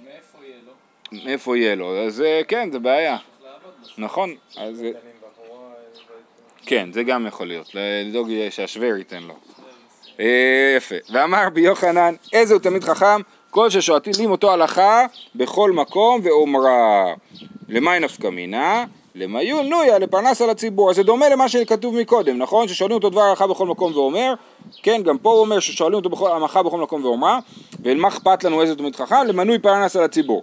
מאיפה 0.04 0.38
יהיה 0.46 0.56
לו? 0.66 0.72
מאיפה 1.24 1.56
יהיה 1.56 1.74
לו? 1.74 1.96
אז 2.06 2.20
אה, 2.20 2.40
כן, 2.48 2.68
זה 2.72 2.78
בעיה. 2.78 3.16
נכון, 3.98 4.34
אז 4.56 4.84
כן, 6.66 6.88
זה 6.92 7.02
גם 7.02 7.26
יכול 7.26 7.46
להיות, 7.46 7.70
לדאוג 7.74 8.28
שהשוור 8.50 8.96
ייתן 8.96 9.22
לו. 9.22 9.34
אה, 10.20 10.74
יפה. 10.76 10.94
ואמר 11.12 11.46
רבי 11.46 11.60
יוחנן, 11.60 12.14
איזה 12.32 12.54
הוא 12.54 12.62
תמיד 12.62 12.84
חכם? 12.84 13.20
כל 13.50 13.70
ששואלים 13.70 14.30
אותו 14.30 14.52
הלכה 14.52 15.06
בכל 15.34 15.72
מקום 15.72 16.20
ואומרה. 16.24 17.04
למאי 17.68 18.00
נפקא 18.00 18.26
מינה? 18.26 18.84
למיון 19.14 19.68
נויה 19.68 19.98
לפרנס 19.98 20.42
על 20.42 20.50
הציבור. 20.50 20.90
אז 20.90 20.96
זה 20.96 21.02
דומה 21.02 21.28
למה 21.28 21.48
שכתוב 21.48 21.94
מקודם, 21.94 22.38
נכון? 22.38 22.68
ששואלים 22.68 22.94
אותו 22.94 23.10
דבר 23.10 23.20
הלכה 23.20 23.46
בכל 23.46 23.66
מקום 23.66 23.92
ואומר, 23.92 24.34
כן, 24.82 25.02
גם 25.02 25.18
פה 25.18 25.30
הוא 25.30 25.40
אומר 25.40 25.60
ששואלים 25.60 25.94
אותו 25.94 26.08
בכל, 26.08 26.30
הלכה 26.30 26.62
בכל 26.62 26.80
מקום 26.80 27.04
ואומרה, 27.04 27.38
ומה 27.84 28.08
אכפת 28.08 28.44
לנו 28.44 28.62
איזה 28.62 28.76
תמיד 28.76 28.96
חכם? 28.96 29.26
למנוי 29.26 29.58
פרנס 29.58 29.96
על 29.96 30.04
הציבור. 30.04 30.42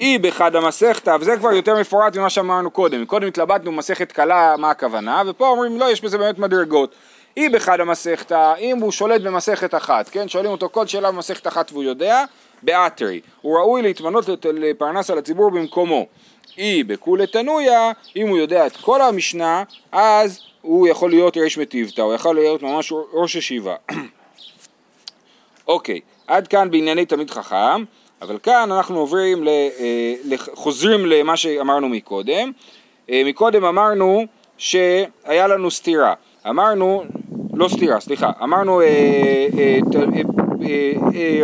אי 0.00 0.18
בחד 0.18 0.56
המסכתא, 0.56 1.16
וזה 1.20 1.36
כבר 1.36 1.52
יותר 1.52 1.80
מפורט 1.80 2.16
ממה 2.16 2.30
שאמרנו 2.30 2.70
קודם, 2.70 3.04
קודם 3.04 3.26
התלבטנו 3.26 3.72
מסכת 3.72 4.12
קלה 4.12 4.54
מה 4.58 4.70
הכוונה, 4.70 5.22
ופה 5.26 5.48
אומרים 5.48 5.78
לא, 5.78 5.90
יש 5.90 6.00
בזה 6.00 6.18
באמת 6.18 6.38
מדרגות. 6.38 6.94
אי 7.36 7.48
בחד 7.48 7.80
המסכתא, 7.80 8.54
אם 8.58 8.78
הוא 8.78 8.92
שולט 8.92 9.20
במסכת 9.20 9.74
אחת, 9.74 10.08
כן, 10.08 10.28
שואלים 10.28 10.50
אותו 10.50 10.68
כל 10.68 10.86
שאלה 10.86 11.12
במסכת 11.12 11.46
אחת 11.46 11.72
והוא 11.72 11.82
יודע, 11.82 12.24
באתרי, 12.62 13.20
הוא 13.40 13.58
ראוי 13.58 13.82
להתמנות 13.82 14.24
לפרנס 14.44 15.10
על 15.10 15.18
הציבור 15.18 15.50
במקומו. 15.50 16.06
אי 16.58 16.84
בכולי 16.84 17.26
תנויה, 17.26 17.92
אם 18.16 18.28
הוא 18.28 18.38
יודע 18.38 18.66
את 18.66 18.76
כל 18.76 19.02
המשנה, 19.02 19.62
אז 19.92 20.40
הוא 20.62 20.88
יכול 20.88 21.10
להיות 21.10 21.36
ריש 21.36 21.58
מטיבתא, 21.58 22.00
הוא 22.00 22.14
יכול 22.14 22.34
להיות 22.34 22.62
ממש 22.62 22.92
ראש 23.12 23.34
ישיבה. 23.34 23.74
אוקיי, 25.68 26.00
עד 26.26 26.48
כאן 26.48 26.70
בענייני 26.70 27.06
תמיד 27.06 27.30
חכם. 27.30 27.84
אבל 28.22 28.38
כאן 28.42 28.72
אנחנו 28.72 28.98
עוברים, 28.98 29.44
ל, 29.44 29.48
אה, 29.48 30.14
חוזרים 30.54 31.06
למה 31.06 31.36
שאמרנו 31.36 31.88
מקודם. 31.88 32.52
אה, 33.10 33.22
מקודם 33.26 33.64
אמרנו 33.64 34.24
שהיה 34.58 35.46
לנו 35.46 35.70
סתירה. 35.70 36.14
אמרנו, 36.48 37.04
לא 37.54 37.68
סתירה, 37.68 38.00
סליחה, 38.00 38.30
אמרנו 38.42 38.80
אה, 38.80 39.78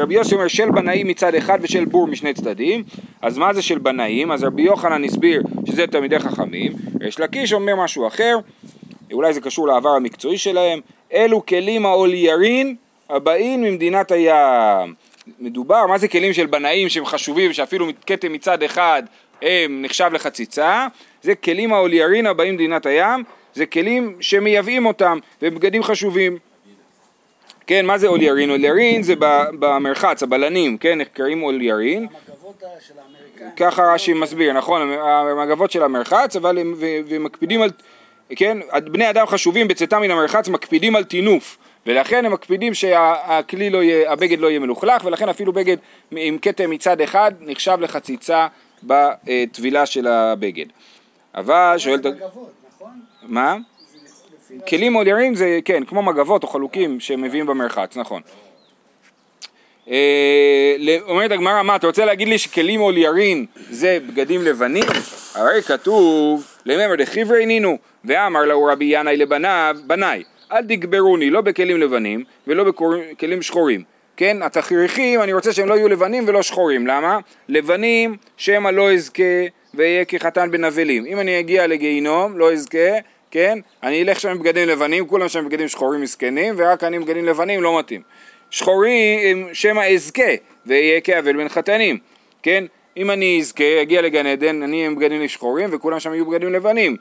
רבי 0.02 0.14
יוסי 0.14 0.34
אומר 0.34 0.48
של 0.48 0.70
בנאים 0.70 1.08
מצד 1.08 1.34
אחד 1.34 1.58
ושל 1.62 1.84
בור 1.84 2.06
משני 2.06 2.34
צדדים, 2.34 2.84
אז 3.22 3.38
מה 3.38 3.52
זה 3.52 3.62
של 3.62 3.78
בנאים? 3.78 4.32
אז 4.32 4.44
רבי 4.44 4.62
יוחנן 4.62 5.04
הסביר 5.04 5.42
שזה 5.66 5.86
תלמידי 5.86 6.18
חכמים, 6.18 6.72
יש 7.00 7.20
לקיש 7.20 7.52
אומר 7.52 7.76
משהו 7.76 8.06
אחר, 8.06 8.38
אולי 9.12 9.32
זה 9.32 9.40
קשור 9.40 9.68
לעבר 9.68 9.88
המקצועי 9.90 10.38
שלהם, 10.38 10.80
אלו 11.12 11.46
כלים 11.46 11.86
העוליירין 11.86 12.76
הבאים 13.10 13.62
ממדינת 13.62 14.12
הים. 14.12 14.94
מדובר, 15.38 15.86
מה 15.86 15.98
זה 15.98 16.08
כלים 16.08 16.32
של 16.32 16.46
בנאים 16.46 16.88
שהם 16.88 17.04
חשובים, 17.06 17.52
שאפילו 17.52 17.86
כתם 18.06 18.32
מצד 18.32 18.62
אחד 18.62 19.02
הם 19.42 19.82
נחשב 19.82 20.10
לחציצה, 20.12 20.86
זה 21.22 21.34
כלים 21.34 21.72
האוליירין 21.72 22.26
הבאים 22.26 22.54
מדינת 22.54 22.86
הים, 22.86 23.24
זה 23.54 23.66
כלים 23.66 24.16
שמייבאים 24.20 24.86
אותם, 24.86 25.18
והם 25.42 25.54
בגדים 25.54 25.82
חשובים. 25.82 26.38
כן, 27.66 27.86
מה 27.86 27.98
זה 27.98 28.06
אוליירין? 28.06 28.50
אוליירין 28.50 29.02
זה 29.02 29.14
במרחץ, 29.58 30.22
הבלנים, 30.22 30.78
כן, 30.78 30.98
נחקרים 30.98 31.42
אוליירין. 31.42 32.06
המגבות 32.06 32.62
של 32.80 32.94
האמריקאים. 32.98 33.50
ככה 33.56 33.82
רש"י 33.82 34.12
מסביר, 34.12 34.52
נכון, 34.52 34.92
המגבות 35.32 35.70
של 35.70 35.82
המרחץ, 35.82 36.36
אבל 36.36 36.58
הם 36.58 36.74
מקפידים 37.20 37.62
על, 37.62 37.70
כן, 38.36 38.58
בני 38.84 39.10
אדם 39.10 39.26
חשובים 39.26 39.68
בצאתם 39.68 40.00
מן 40.00 40.10
המרחץ 40.10 40.48
מקפידים 40.48 40.96
על 40.96 41.04
טינוף. 41.04 41.58
ולכן 41.86 42.24
הם 42.24 42.32
מקפידים 42.32 42.74
שהכלי 42.74 43.70
לא 43.70 43.82
יהיה, 43.82 44.12
הבגד 44.12 44.38
לא 44.38 44.48
יהיה 44.48 44.58
מלוכלך, 44.58 45.04
ולכן 45.04 45.28
אפילו 45.28 45.52
בגד 45.52 45.76
עם 46.10 46.38
כתם 46.38 46.70
מצד 46.70 47.00
אחד 47.00 47.32
נחשב 47.40 47.76
לחציצה 47.80 48.46
בטבילה 48.82 49.86
של 49.86 50.06
הבגד. 50.06 50.66
אבל 51.34 51.74
שואל... 51.78 52.02
זה 52.02 52.10
מגבות, 52.10 52.52
נכון? 52.74 53.00
מה? 53.22 53.56
כלים 54.68 54.92
מודיעין 54.92 55.34
זה, 55.34 55.58
כן, 55.64 55.84
כמו 55.84 56.02
מגבות 56.02 56.42
או 56.42 56.48
חלוקים 56.48 57.00
שמביאים 57.00 57.46
במרחץ, 57.46 57.96
נכון. 57.96 58.22
אה, 59.90 60.76
אומרת 61.02 61.30
הגמרא, 61.30 61.62
מה, 61.62 61.76
אתה 61.76 61.86
רוצה 61.86 62.04
להגיד 62.04 62.28
לי 62.28 62.38
שכלים 62.38 62.80
אוליירין 62.80 63.46
זה 63.70 63.98
בגדים 64.06 64.42
לבנים? 64.42 64.84
הרי 65.34 65.62
כתוב, 65.62 66.46
לממר 66.66 66.94
דחיברי 66.94 67.46
נינו, 67.46 67.78
ואמר 68.04 68.44
לו 68.44 68.64
רבי 68.64 68.84
ינאי 68.84 69.16
לבניו, 69.16 69.76
בניי, 69.86 70.22
אל 70.54 70.62
תגברוני 70.62 71.30
לא 71.30 71.40
בכלים 71.40 71.80
לבנים 71.80 72.24
ולא 72.46 72.64
בכלים 72.64 73.42
שחורים. 73.42 73.82
כן, 74.16 74.42
התכריכים, 74.42 75.22
אני 75.22 75.32
רוצה 75.32 75.52
שהם 75.52 75.68
לא 75.68 75.74
יהיו 75.74 75.88
לבנים 75.88 76.24
ולא 76.26 76.42
שחורים. 76.42 76.86
למה? 76.86 77.18
לבנים, 77.48 78.16
שמא 78.36 78.68
לא 78.68 78.92
אזכה 78.92 79.22
ואהיה 79.74 80.04
כחתן 80.04 80.50
בן 80.50 80.64
אבלים. 80.64 81.06
אם 81.06 81.20
אני 81.20 81.40
אגיע 81.40 81.66
לגיהינום, 81.66 82.38
לא 82.38 82.52
אזכה, 82.52 82.98
כן, 83.30 83.58
אני 83.82 84.02
אלך 84.02 84.20
שם 84.20 84.28
עם 84.28 84.38
בגדים 84.38 84.68
לבנים, 84.68 85.06
כולם 85.06 85.28
שם 85.28 85.38
עם 85.38 85.48
בגדים 85.48 85.68
שחורים 85.68 86.00
מסכנים, 86.00 86.54
ורק 86.58 86.84
אני 86.84 86.96
עם 86.96 87.02
בגדים 87.02 87.24
לבנים 87.24 87.62
לא 87.62 87.78
מתאים. 87.78 88.02
שחורים, 88.50 89.48
שמא 89.52 89.80
אזכה 89.80 90.32
ואהיה 90.66 91.00
כאבל 91.00 91.36
בן 91.36 91.48
חתנים. 91.48 91.98
כן, 92.42 92.64
אם 92.96 93.10
אני 93.10 93.38
אזכה, 93.40 93.82
אגיע 93.82 94.02
לגן 94.02 94.26
עדן, 94.26 94.62
אני 94.62 94.86
עם 94.86 94.94
בגדים 94.94 95.28
שחורים 95.28 95.68
וכולם 95.72 96.00
שם 96.00 96.14
יהיו 96.14 96.26
בגדים 96.26 96.52
לבנים. 96.52 96.96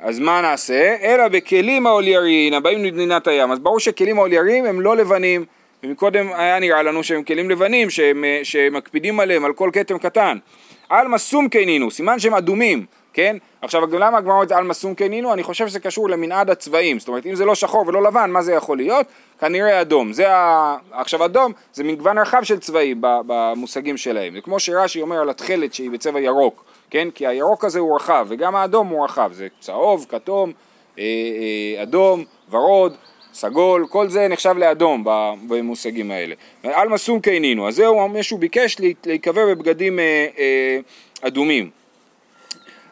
אז 0.00 0.18
מה 0.18 0.40
נעשה? 0.40 0.96
אלא 1.02 1.28
בכלים 1.28 1.86
האוליירין 1.86 2.54
הבאים 2.54 2.84
למדינת 2.84 3.26
הים. 3.26 3.52
אז 3.52 3.58
ברור 3.58 3.80
שכלים 3.80 4.18
האוליירין 4.18 4.66
הם 4.66 4.80
לא 4.80 4.96
לבנים, 4.96 5.44
ומקודם 5.82 6.32
היה 6.32 6.58
נראה 6.58 6.82
לנו 6.82 7.04
שהם 7.04 7.22
כלים 7.22 7.50
לבנים 7.50 7.90
שהם, 7.90 8.24
אה, 8.24 8.40
שמקפידים 8.42 9.20
עליהם 9.20 9.44
על 9.44 9.52
כל 9.52 9.70
כתם 9.72 9.98
קטן. 9.98 10.38
עלמא 10.88 11.18
סומקי 11.18 11.66
נינו, 11.66 11.90
סימן 11.90 12.18
שהם 12.18 12.34
אדומים, 12.34 12.84
כן? 13.18 13.36
עכשיו 13.62 13.86
למה 13.98 14.18
הגמרא 14.18 14.34
אומרת 14.34 14.52
עלמא 14.52 14.74
סומקי 14.74 15.08
נינו? 15.08 15.32
אני 15.32 15.42
חושב 15.42 15.68
שזה 15.68 15.80
קשור 15.80 16.08
למנעד 16.10 16.50
הצבעים, 16.50 16.98
זאת 16.98 17.08
אומרת 17.08 17.26
אם 17.26 17.34
זה 17.34 17.44
לא 17.44 17.54
שחור 17.54 17.84
ולא 17.86 18.02
לבן, 18.02 18.30
מה 18.30 18.42
זה 18.42 18.52
יכול 18.52 18.76
להיות? 18.76 19.06
כנראה 19.40 19.80
אדום. 19.80 20.12
זה 20.12 20.32
ה... 20.32 20.76
עכשיו 20.92 21.24
אדום 21.24 21.52
זה 21.72 21.84
מגוון 21.84 22.18
רחב 22.18 22.42
של 22.42 22.58
צבעים 22.58 22.96
במושגים 23.00 23.96
שלהם, 23.96 24.34
זה 24.34 24.40
כמו 24.40 24.60
שרש"י 24.60 25.02
אומר 25.02 25.20
על 25.20 25.30
התכלת 25.30 25.74
שהיא 25.74 25.90
בצבע 25.90 26.20
ירוק, 26.20 26.64
כן? 26.90 27.08
כי 27.14 27.26
הירוק 27.26 27.64
הזה 27.64 27.78
הוא 27.78 27.96
רחב, 27.96 28.26
וגם 28.28 28.56
האדום 28.56 28.88
הוא 28.88 29.04
רחב, 29.04 29.30
זה 29.32 29.48
צהוב, 29.60 30.06
כתום, 30.08 30.52
אה, 30.98 31.04
אה, 31.04 31.82
אדום, 31.82 32.24
ורוד, 32.50 32.96
סגול, 33.34 33.86
כל 33.90 34.08
זה 34.08 34.28
נחשב 34.28 34.54
לאדום 34.58 35.04
במושגים 35.48 36.10
האלה. 36.10 36.34
עלמא 36.62 36.96
סומקי 36.96 37.40
נינו, 37.40 37.68
אז 37.68 37.74
זהו, 37.74 38.08
מישהו 38.08 38.38
ביקש 38.38 38.76
להיקבר 39.06 39.46
בבגדים 39.46 39.98
אה, 39.98 40.78
אדומים. 41.22 41.78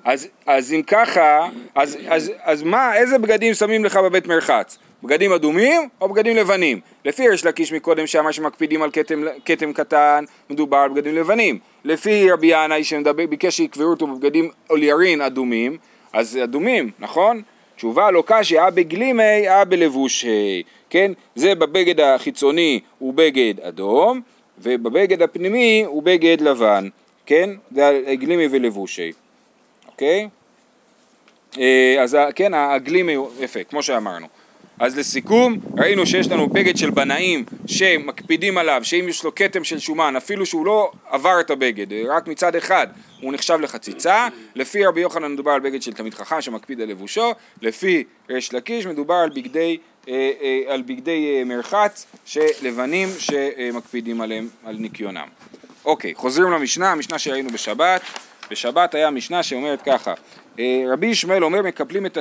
אז, 0.07 0.29
אז 0.47 0.73
אם 0.73 0.83
ככה, 0.83 1.49
אז, 1.75 1.99
אז, 2.09 2.33
אז 2.43 2.63
מה, 2.63 2.97
איזה 2.97 3.19
בגדים 3.19 3.55
שמים 3.55 3.85
לך 3.85 3.97
בבית 3.97 4.27
מרחץ? 4.27 4.79
בגדים 5.03 5.33
אדומים 5.33 5.89
או 6.01 6.09
בגדים 6.09 6.37
לבנים? 6.37 6.81
לפי 7.05 7.29
ריש 7.29 7.45
לקיש 7.45 7.73
מקודם 7.73 8.07
שאמר 8.07 8.31
שמקפידים 8.31 8.83
על 8.83 8.91
כתם, 8.91 9.23
כתם 9.45 9.73
קטן, 9.73 10.25
מדובר 10.51 10.77
על 10.77 10.91
בגדים 10.91 11.15
לבנים. 11.15 11.59
לפי 11.85 12.31
רבי 12.31 12.47
ינאי 12.47 12.85
שביקש 12.85 13.57
שיקברו 13.57 13.87
אותו 13.87 14.07
בבגדים 14.07 14.51
אוליירין 14.71 15.21
אדומים, 15.21 15.77
אז 16.13 16.39
אדומים, 16.45 16.91
נכון? 16.99 17.43
תשובה 17.77 18.11
לא 18.11 18.23
קשי, 18.27 18.59
אה 18.59 18.71
בגלימי, 18.71 19.49
אה 19.49 19.65
בלבושי, 19.65 20.63
כן? 20.91 21.13
זה 21.35 21.55
בבגד 21.55 22.01
החיצוני 22.01 22.81
הוא 22.99 23.15
בגד 23.15 23.61
אדום, 23.61 24.21
ובבגד 24.59 25.23
הפנימי 25.23 25.85
הוא 25.87 26.03
בגד 26.03 26.41
לבן, 26.41 26.89
כן? 27.27 27.51
זה 27.71 28.03
גלימי 28.15 28.49
ולבושי. 28.51 29.13
אוקיי? 29.97 30.29
אה, 31.59 31.97
אז 32.03 32.17
כן, 32.35 32.55
העגלים 32.55 33.09
היו, 33.09 33.27
יפה, 33.41 33.65
כמו 33.65 33.83
שאמרנו. 33.83 34.27
אז 34.79 34.99
לסיכום, 34.99 35.59
ראינו 35.77 36.07
שיש 36.07 36.29
לנו 36.29 36.47
בגד 36.47 36.77
של 36.77 36.91
בנאים 36.91 37.45
שמקפידים 37.67 38.59
עליו, 38.59 38.81
שאם 38.85 39.07
יש 39.09 39.25
לו 39.25 39.35
כתם 39.35 39.65
של 39.65 39.79
שומן, 39.79 40.17
אפילו 40.17 40.47
שהוא 40.47 40.67
לא 40.67 40.93
עבר 41.11 41.41
את 41.41 41.51
הבגד, 41.51 41.87
רק 42.09 42.29
מצד 42.29 42.57
אחד 42.57 42.87
הוא 43.21 43.33
נחשב 43.33 43.59
לחציצה, 43.61 44.29
לפי 44.55 44.87
רבי 44.87 45.01
יוחנן 45.01 45.33
מדובר 45.33 45.51
על 45.51 45.61
בגד 45.61 45.83
של 45.83 45.93
תלמיד 45.93 46.15
חכם 46.15 46.41
שמקפיד 46.41 46.81
על 46.81 46.89
לבושו, 46.89 47.33
לפי 47.63 48.05
ריש 48.31 48.53
לקיש 48.53 48.87
מדובר 48.87 49.15
על 49.15 49.31
בגדי, 49.31 49.79
אה, 50.09 50.31
אה, 50.43 50.75
על 50.75 50.83
בגדי 50.83 51.37
אה, 51.39 51.45
מרחץ 51.45 52.07
שלבנים 52.25 53.09
שמקפידים 53.19 54.21
עליהם, 54.21 54.49
על 54.65 54.77
ניקיונם. 54.77 55.29
אוקיי, 55.85 56.15
חוזרים 56.15 56.51
למשנה, 56.51 56.93
המשנה 56.93 57.19
שראינו 57.19 57.51
בשבת, 57.51 58.01
בשבת 58.51 58.95
היה 58.95 59.11
משנה 59.11 59.43
שאומרת 59.43 59.83
ככה, 59.83 60.15
אה, 60.59 60.85
רבי 60.93 61.07
ישמעאל 61.07 61.45
אומר 61.45 61.63
מקפלים 61.63 62.07
את 62.07 62.17
ה... 62.17 62.21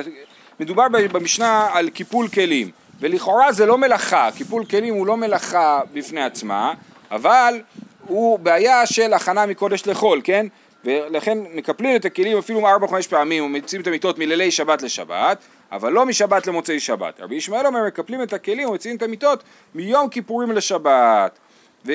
מדובר 0.60 0.86
במשנה 1.12 1.68
על 1.72 1.88
קיפול 1.88 2.28
כלים, 2.28 2.70
ולכאורה 3.00 3.52
זה 3.52 3.66
לא 3.66 3.78
מלאכה, 3.78 4.28
קיפול 4.36 4.64
כלים 4.64 4.94
הוא 4.94 5.06
לא 5.06 5.16
מלאכה 5.16 5.80
בפני 5.92 6.22
עצמה, 6.22 6.74
אבל 7.10 7.60
הוא 8.06 8.38
בעיה 8.38 8.86
של 8.86 9.12
הכנה 9.12 9.46
מקודש 9.46 9.86
לחול, 9.86 10.20
כן? 10.24 10.46
ולכן 10.84 11.38
מקפלים 11.54 11.96
את 11.96 12.04
הכלים 12.04 12.38
אפילו 12.38 12.68
ארבע 12.68 12.88
חמש 12.88 13.06
פעמים 13.06 13.44
ומציעים 13.44 13.82
את 13.82 13.86
המיטות 13.86 14.18
מלילי 14.18 14.50
שבת 14.50 14.82
לשבת, 14.82 15.38
אבל 15.72 15.92
לא 15.92 16.06
משבת 16.06 16.46
למוצאי 16.46 16.80
שבת. 16.80 17.20
רבי 17.20 17.34
ישמעאל 17.34 17.66
אומר 17.66 17.86
מקפלים 17.86 18.22
את 18.22 18.32
הכלים 18.32 18.68
ומציעים 18.68 18.96
את 18.96 19.02
המיטות 19.02 19.42
מיום 19.74 20.08
כיפורים 20.08 20.52
לשבת. 20.52 21.38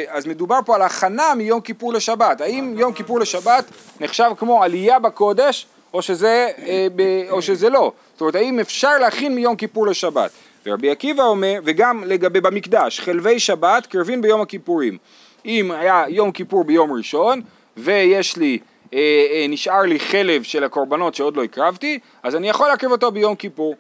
אז 0.08 0.26
מדובר 0.26 0.60
פה 0.66 0.76
על 0.76 0.82
הכנה 0.82 1.36
מיום 1.36 1.62
כיפור 1.62 1.94
לשבת. 1.94 2.42
האם 2.42 2.74
יום 2.78 2.94
כיפור 2.94 3.20
לשבת 3.20 3.66
נחשב 4.00 4.32
כמו 4.38 4.64
עלייה 4.64 5.00
בקודש 5.00 5.68
או 5.94 6.02
שזה, 6.02 6.50
אה, 6.68 6.88
או 7.30 7.42
שזה 7.42 7.70
לא? 7.70 7.92
זאת 8.14 8.22
אומרת, 8.22 8.36
האם 8.36 8.60
אפשר 8.60 8.98
להכין 8.98 9.36
מיום 9.36 9.56
כיפור 9.56 9.88
לשבת? 9.88 10.32
ורבי 10.66 10.90
עקיבא 10.90 11.24
אומר, 11.24 11.60
וגם 11.66 12.04
לגבי 12.06 12.42
במקדש, 12.42 13.00
חלבי 13.00 13.40
שבת 13.40 13.86
קרבין 13.86 14.22
ביום 14.22 14.42
הכיפורים. 14.42 14.98
אם 15.46 15.72
היה 15.72 16.04
יום 16.08 16.32
כיפור 16.32 16.64
ביום 16.64 16.92
ראשון 16.94 17.42
ויש 17.78 18.38
לי, 18.38 18.60
אה, 18.94 19.00
אה, 19.32 19.46
נשאר 19.50 19.82
לי 19.82 20.00
חלב 20.00 20.44
של 20.44 20.64
הקורבנות 20.64 21.16
שעוד 21.16 21.38
לא 21.38 21.44
הקרבתי, 21.44 22.00
אז 22.24 22.36
אני 22.36 22.50
יכול 22.50 22.68
להקריב 22.68 22.92
אותו 22.92 23.12
ביום 23.12 23.36
כיפור. 23.36 23.76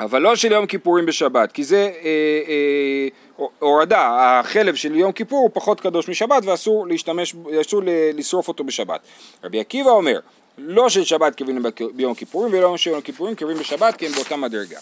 אבל 0.00 0.22
לא 0.22 0.36
של 0.36 0.52
יום 0.52 0.66
כיפורים 0.66 1.06
בשבת, 1.06 1.52
כי 1.52 1.64
זה 1.64 1.76
אה, 1.76 2.10
אה, 2.48 3.46
הורדה, 3.58 4.38
החלב 4.40 4.74
של 4.74 4.96
יום 4.96 5.12
כיפור 5.12 5.38
הוא 5.38 5.50
פחות 5.52 5.80
קדוש 5.80 6.08
משבת 6.08 6.44
ואסור 6.44 6.86
להשתמש, 6.86 7.34
אסור 7.60 7.82
לשרוף 8.14 8.48
אותו 8.48 8.64
בשבת. 8.64 9.00
רבי 9.44 9.60
עקיבא 9.60 9.90
אומר, 9.90 10.20
לא 10.58 10.88
של 10.88 11.04
שבת 11.04 11.34
קרבים 11.34 11.62
ביום 11.94 12.14
כיפורים 12.14 12.54
ולא 12.54 12.76
של 12.76 12.90
יום 12.90 13.00
כיפורים 13.00 13.34
קרבים 13.34 13.56
בשבת 13.56 13.96
כי 13.96 14.06
הם 14.06 14.12
באותה 14.12 14.36
מדרגה. 14.36 14.78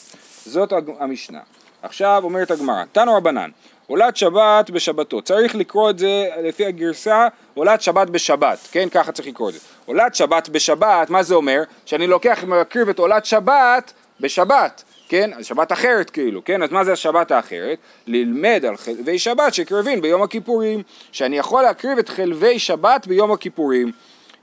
זאת 0.47 0.73
המשנה. 0.99 1.40
עכשיו 1.83 2.21
אומרת 2.25 2.50
הגמרא, 2.50 2.85
תנו 2.93 3.17
רבנן, 3.17 3.50
עולת 3.87 4.17
שבת 4.17 4.71
בשבתו, 4.71 5.23
צריך 5.23 5.55
לקרוא 5.55 5.90
את 5.90 5.99
זה 5.99 6.29
לפי 6.43 6.67
הגרסה 6.67 7.29
עולת 7.55 7.83
שבת 7.83 8.11
בשבת, 8.11 8.59
כן? 8.73 8.88
ככה 8.88 9.12
צריך 9.12 9.29
לקרוא 9.29 9.49
את 9.49 9.55
זה. 9.55 9.61
עולת 9.87 10.14
שבת 10.14 10.49
בשבת, 10.49 11.11
מה 11.11 11.23
זה 11.23 11.35
אומר? 11.35 11.62
שאני 11.87 12.07
לוקח 12.07 12.38
ומקריב 12.43 12.88
את 12.88 12.99
עולת 12.99 13.25
שבת 13.25 13.93
בשבת. 14.21 14.83
כן? 15.11 15.31
אז 15.33 15.47
שבת 15.47 15.73
אחרת 15.73 16.11
כאילו, 16.11 16.45
כן? 16.45 16.62
אז 16.62 16.73
מה 16.73 16.85
זה 16.85 16.93
השבת 16.93 17.31
האחרת? 17.31 17.79
ללמד 18.07 18.64
על 18.69 18.76
חלבי 18.76 19.19
שבת 19.19 19.55
שקרבים 19.55 20.00
ביום 20.00 20.23
הכיפורים, 20.23 20.83
שאני 21.12 21.38
יכול 21.38 21.62
להקריב 21.62 21.99
את 21.99 22.09
חלבי 22.09 22.59
שבת 22.59 23.07
ביום 23.07 23.33
הכיפורים. 23.33 23.93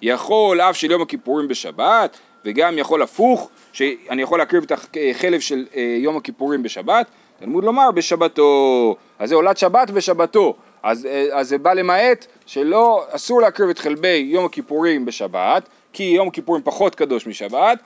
יכול 0.01 0.61
אף 0.61 0.77
של 0.77 0.91
יום 0.91 1.01
הכיפורים 1.01 1.47
בשבת, 1.47 2.17
וגם 2.45 2.77
יכול 2.77 3.01
הפוך, 3.01 3.49
שאני 3.73 4.21
יכול 4.21 4.39
להקריב 4.39 4.63
את 4.63 4.71
החלב 4.71 5.39
של 5.39 5.65
אה, 5.75 5.95
יום 5.99 6.17
הכיפורים 6.17 6.63
בשבת, 6.63 7.07
תלמוד 7.39 7.63
לומר 7.63 7.91
בשבתו, 7.91 8.95
אז 9.19 9.29
זה 9.29 9.35
עולת 9.35 9.57
שבת 9.57 9.89
בשבתו, 9.89 10.55
אז, 10.83 11.05
אה, 11.05 11.27
אז 11.31 11.49
זה 11.49 11.57
בא 11.57 11.73
למעט 11.73 12.25
שלא, 12.45 13.05
אסור 13.09 13.41
להקריב 13.41 13.69
את 13.69 13.79
חלבי 13.79 14.27
יום 14.31 14.45
הכיפורים 14.45 15.05
בשבת, 15.05 15.69
כי 15.93 16.03
יום 16.03 16.27
הכיפורים 16.27 16.63
פחות 16.63 16.95
קדוש 16.95 17.27
משבת, 17.27 17.79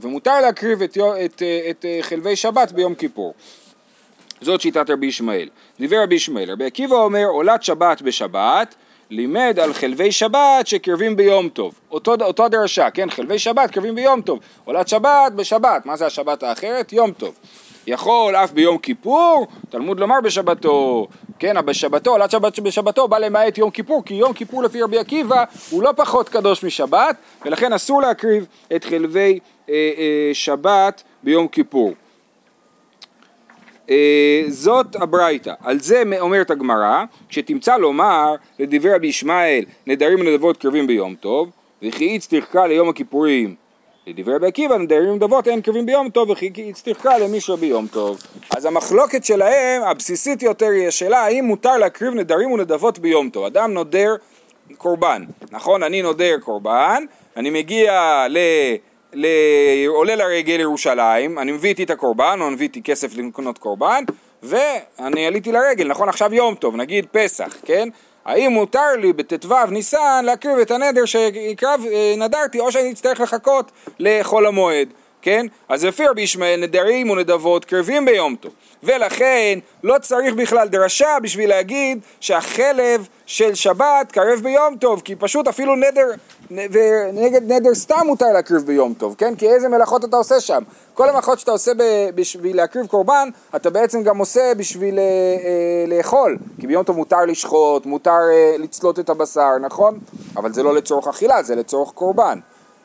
ומותר 0.00 0.40
להקריב 0.40 0.82
את, 0.82 0.90
את, 0.90 0.98
אה, 0.98 1.26
את, 1.26 1.42
את 1.70 1.84
חלבי 2.00 2.36
שבת 2.36 2.72
ביום 2.72 2.94
כיפור. 2.94 3.34
זאת 4.40 4.60
שיטת 4.60 4.90
רבי 4.90 5.06
ישמעאל. 5.06 5.48
דיבר 5.78 6.02
רבי 6.02 6.14
ישמעאל, 6.14 6.50
רבי 6.50 6.64
עקיבא 6.64 6.96
אומר 6.96 7.24
עולת 7.24 7.62
שבת 7.62 8.02
בשבת, 8.02 8.74
לימד 9.10 9.58
על 9.62 9.74
חלבי 9.74 10.12
שבת 10.12 10.66
שקרבים 10.66 11.16
ביום 11.16 11.48
טוב. 11.48 11.74
אותו, 11.90 12.14
אותו 12.20 12.44
הדרשה, 12.44 12.90
כן? 12.90 13.10
חלבי 13.10 13.38
שבת 13.38 13.70
קרבים 13.70 13.94
ביום 13.94 14.22
טוב. 14.22 14.38
עולת 14.64 14.88
שבת 14.88 15.32
בשבת, 15.36 15.86
מה 15.86 15.96
זה 15.96 16.06
השבת 16.06 16.42
האחרת? 16.42 16.92
יום 16.92 17.12
טוב. 17.12 17.34
יכול 17.86 18.36
אף 18.36 18.52
ביום 18.52 18.78
כיפור, 18.78 19.46
תלמוד 19.70 20.00
לומר 20.00 20.20
בשבתו, 20.20 21.06
כן, 21.38 21.66
בשבתו, 21.66 22.10
עולת 22.10 22.30
שבת 22.30 22.58
בשבתו 22.58 23.08
בא 23.08 23.18
למעט 23.18 23.58
יום 23.58 23.70
כיפור, 23.70 24.04
כי 24.04 24.14
יום 24.14 24.32
כיפור 24.32 24.62
לפי 24.62 24.82
רבי 24.82 24.98
עקיבא 24.98 25.44
הוא 25.70 25.82
לא 25.82 25.90
פחות 25.96 26.28
קדוש 26.28 26.64
משבת, 26.64 27.16
ולכן 27.44 27.72
אסור 27.72 28.02
להקריב 28.02 28.46
את 28.76 28.84
חלבי 28.84 29.38
אה, 29.68 29.74
אה, 29.74 30.30
שבת 30.32 31.02
ביום 31.22 31.48
כיפור. 31.48 31.92
אה, 33.90 34.42
זאת 34.48 34.96
הברייתא, 34.96 35.52
על 35.64 35.80
זה 35.80 36.02
אומרת 36.20 36.50
הגמרא, 36.50 37.04
שתמצא 37.30 37.76
לומר 37.76 38.34
לדברי 38.58 38.94
רבי 38.94 39.06
ישמעאל 39.06 39.64
נדרים 39.86 40.20
ונדבות 40.20 40.56
קרבים 40.56 40.86
ביום 40.86 41.14
טוב, 41.14 41.50
וכי 41.82 42.04
איץ 42.04 42.34
תחקה 42.34 42.66
ליום 42.66 42.88
הכיפורים. 42.88 43.67
לדברי 44.08 44.34
רבי 44.34 44.46
עקיבא 44.46 44.76
נדרים 44.76 45.10
ונדבות 45.10 45.48
אין 45.48 45.60
קרבים 45.60 45.86
ביום 45.86 46.10
טוב, 46.10 46.30
וכי 46.30 46.50
תחקה 46.84 47.18
למישהו 47.18 47.56
ביום 47.56 47.86
טוב. 47.86 48.18
אז 48.56 48.64
המחלוקת 48.64 49.24
שלהם, 49.24 49.82
הבסיסית 49.82 50.42
יותר, 50.42 50.66
היא 50.66 50.88
השאלה 50.88 51.18
האם 51.18 51.44
מותר 51.44 51.76
להקריב 51.76 52.14
נדרים 52.14 52.52
ונדבות 52.52 52.98
ביום 52.98 53.30
טוב. 53.30 53.44
אדם 53.44 53.72
נודר 53.72 54.14
קורבן, 54.76 55.24
נכון? 55.50 55.82
אני 55.82 56.02
נודר 56.02 56.38
קורבן, 56.40 57.04
אני 57.36 57.50
מגיע 57.50 58.26
ל... 58.28 58.38
ל... 59.12 59.26
עולה 59.86 60.14
לרגל 60.14 60.56
לירושלים, 60.56 61.38
אני 61.38 61.52
מביא 61.52 61.70
איתי 61.70 61.84
את 61.84 61.90
הקורבן, 61.90 62.38
או 62.40 62.50
מביא 62.50 62.66
איתי 62.66 62.82
כסף 62.82 63.14
לקנות 63.16 63.58
קורבן, 63.58 64.04
ואני 64.42 65.26
עליתי 65.26 65.52
לרגל, 65.52 65.88
נכון 65.88 66.08
עכשיו 66.08 66.34
יום 66.34 66.54
טוב, 66.54 66.76
נגיד 66.76 67.06
פסח, 67.12 67.56
כן? 67.64 67.88
האם 68.28 68.52
מותר 68.52 68.96
לי 68.98 69.12
בט"ו 69.12 69.66
ניסן 69.70 70.24
להקריב 70.24 70.58
את 70.58 70.70
הנדר 70.70 71.04
שהקרב, 71.04 71.80
אה, 71.92 72.14
נדרתי, 72.16 72.60
או 72.60 72.72
שאני 72.72 72.92
אצטרך 72.92 73.20
לחכות 73.20 73.72
לחול 73.98 74.46
המועד, 74.46 74.88
כן? 75.22 75.46
אז 75.68 75.84
לפי 75.84 76.06
רבי 76.06 76.22
ישמעאל 76.22 76.60
נדרים 76.60 77.10
ונדבות 77.10 77.64
קרבים 77.64 78.04
ביום 78.04 78.36
טוב, 78.36 78.52
ולכן 78.82 79.58
לא 79.82 79.98
צריך 79.98 80.34
בכלל 80.34 80.68
דרשה 80.68 81.16
בשביל 81.22 81.48
להגיד 81.48 81.98
שהחלב 82.20 83.08
של 83.26 83.54
שבת 83.54 84.12
קרב 84.12 84.40
ביום 84.42 84.76
טוב, 84.76 85.00
כי 85.04 85.14
פשוט 85.16 85.48
אפילו 85.48 85.76
נדר, 85.76 86.06
ונגד 86.50 87.52
נדר 87.52 87.74
סתם 87.74 88.06
מותר 88.06 88.26
להקריב 88.32 88.62
ביום 88.62 88.94
טוב, 88.94 89.14
כן? 89.18 89.34
כי 89.34 89.48
איזה 89.48 89.68
מלאכות 89.68 90.04
אתה 90.04 90.16
עושה 90.16 90.40
שם? 90.40 90.62
כל 90.94 91.08
המלאכות 91.08 91.38
שאתה 91.38 91.50
עושה 91.50 91.72
בשביל 92.14 92.56
להקריב 92.56 92.86
קורבן, 92.86 93.28
אתה 93.56 93.70
בעצם 93.70 94.02
גם 94.02 94.18
עושה 94.18 94.52
בשביל 94.56 94.98
אה, 94.98 95.02
אה, 95.04 95.96
לאכול, 95.96 96.38
כי 96.60 96.66
ביום 96.66 96.84
טוב 96.84 96.96
מותר 96.96 97.24
לשחוט, 97.24 97.86
מותר 97.86 98.10
אה, 98.32 98.56
לצלות 98.58 98.98
את 98.98 99.10
הבשר, 99.10 99.58
נכון? 99.60 99.98
אבל 100.36 100.52
זה 100.52 100.62
לא 100.62 100.74
לצורך 100.74 101.08
אכילה, 101.08 101.42
זה 101.42 101.54
לצורך 101.54 101.90
קורבן. 101.90 102.38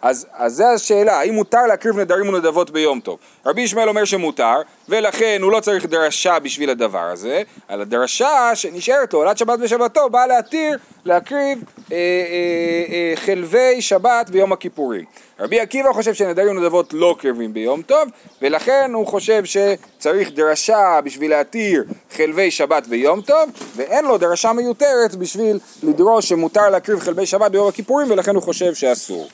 אז, 0.04 0.28
אז 0.34 0.54
זו 0.54 0.66
השאלה, 0.66 1.20
האם 1.20 1.34
מותר 1.34 1.66
להקריב 1.68 2.00
נדרים 2.00 2.30
ונדבות 2.30 2.72
ביום 2.72 3.00
טוב? 3.00 3.18
רבי 3.46 3.62
ישמעאל 3.62 3.90
אומר 3.90 4.06
שמותר, 4.06 4.56
ולכן 4.90 5.40
הוא 5.44 5.52
לא 5.52 5.60
צריך 5.60 5.86
דרשה 5.86 6.40
בשביל 6.40 6.70
הדבר 6.70 7.00
הזה, 7.00 7.42
על 7.68 7.82
הדרשה 7.82 8.52
שנשארת 8.56 9.14
לו, 9.14 9.20
עולת 9.20 9.38
שבת 9.38 9.60
בשבתו, 9.60 10.10
באה 10.10 10.28
להתיר 10.28 10.78
להקריב 11.06 11.64
אה, 11.92 11.98
אה, 11.98 12.94
אה, 12.94 13.14
חלבי 13.16 13.82
שבת 13.82 14.30
ביום 14.30 14.52
הכיפורים. 14.52 15.06
רבי 15.40 15.60
עקיבא 15.60 15.94
חושב 15.94 16.14
שנדרים 16.14 16.58
ונדבות 16.58 16.94
לא 16.94 17.16
קרבים 17.20 17.54
ביום 17.54 17.82
טוב, 17.82 18.10
ולכן 18.42 18.92
הוא 18.94 19.08
חושב 19.08 19.44
שצריך 19.46 20.32
דרשה 20.32 21.00
בשביל 21.04 21.32
להתיר 21.32 21.84
חלבי 22.12 22.52
שבת 22.52 22.88
ביום 22.88 23.22
טוב, 23.22 23.50
ואין 23.76 24.06
לו 24.06 24.18
דרשה 24.18 24.54
מיותרת 24.54 25.16
בשביל 25.16 25.60
לדרוש 25.84 26.30
שמותר 26.30 26.70
להקריב 26.70 27.00
חלבי 27.00 27.26
שבת 27.26 27.52
ביום 27.52 27.68
הכיפורים, 27.68 28.12
ולכן 28.12 28.36
הוא 28.36 28.44
חושב 28.44 28.74
שאסור. 28.74 29.28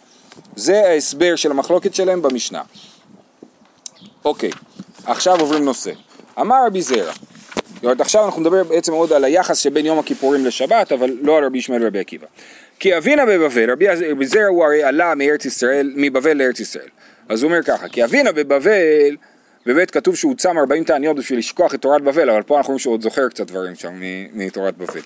זה 0.59 0.87
ההסבר 0.87 1.35
של 1.35 1.51
המחלוקת 1.51 1.95
שלהם 1.95 2.21
במשנה. 2.21 2.61
אוקיי, 4.25 4.49
עכשיו 5.05 5.39
עוברים 5.39 5.65
נושא. 5.65 5.91
אמר 6.39 6.65
רבי 6.67 6.81
זרע, 6.81 7.13
זאת 7.81 8.01
עכשיו 8.01 8.25
אנחנו 8.25 8.41
נדבר 8.41 8.63
בעצם 8.63 8.93
עוד 8.93 9.13
על 9.13 9.23
היחס 9.23 9.57
שבין 9.57 9.85
יום 9.85 9.99
הכיפורים 9.99 10.45
לשבת, 10.45 10.91
אבל 10.91 11.17
לא 11.21 11.37
על 11.37 11.45
רבי 11.45 11.57
ישמעאל 11.57 11.83
ורבי 11.83 11.99
עקיבא. 11.99 12.27
כי 12.79 12.97
אבינה 12.97 13.25
בבבל, 13.25 13.71
רבי 13.71 13.87
רבי 14.11 14.25
זרע 14.25 14.45
הוא 14.45 14.65
הרי 14.65 14.83
עלה 14.83 15.15
מארץ 15.15 15.45
ישראל, 15.45 15.93
מבבל 15.95 16.37
לארץ 16.37 16.59
ישראל. 16.59 16.89
אז 17.29 17.43
הוא 17.43 17.51
אומר 17.51 17.63
ככה, 17.63 17.87
כי 17.87 18.03
אבינה 18.03 18.31
בבבל, 18.31 19.15
באמת 19.65 19.91
כתוב 19.91 20.15
שהוא 20.15 20.35
צם 20.35 20.57
40 20.57 20.83
תעניות 20.83 21.17
בשביל 21.17 21.39
לשכוח 21.39 21.73
את 21.73 21.81
תורת 21.81 22.01
בבל, 22.01 22.29
אבל 22.29 22.41
פה 22.41 22.57
אנחנו 22.57 22.71
רואים 22.71 22.79
שהוא 22.79 22.93
עוד 22.93 23.01
זוכר 23.01 23.29
קצת 23.29 23.47
דברים 23.47 23.75
שם 23.75 24.01
מתורת 24.33 24.77
בבל. 24.77 25.01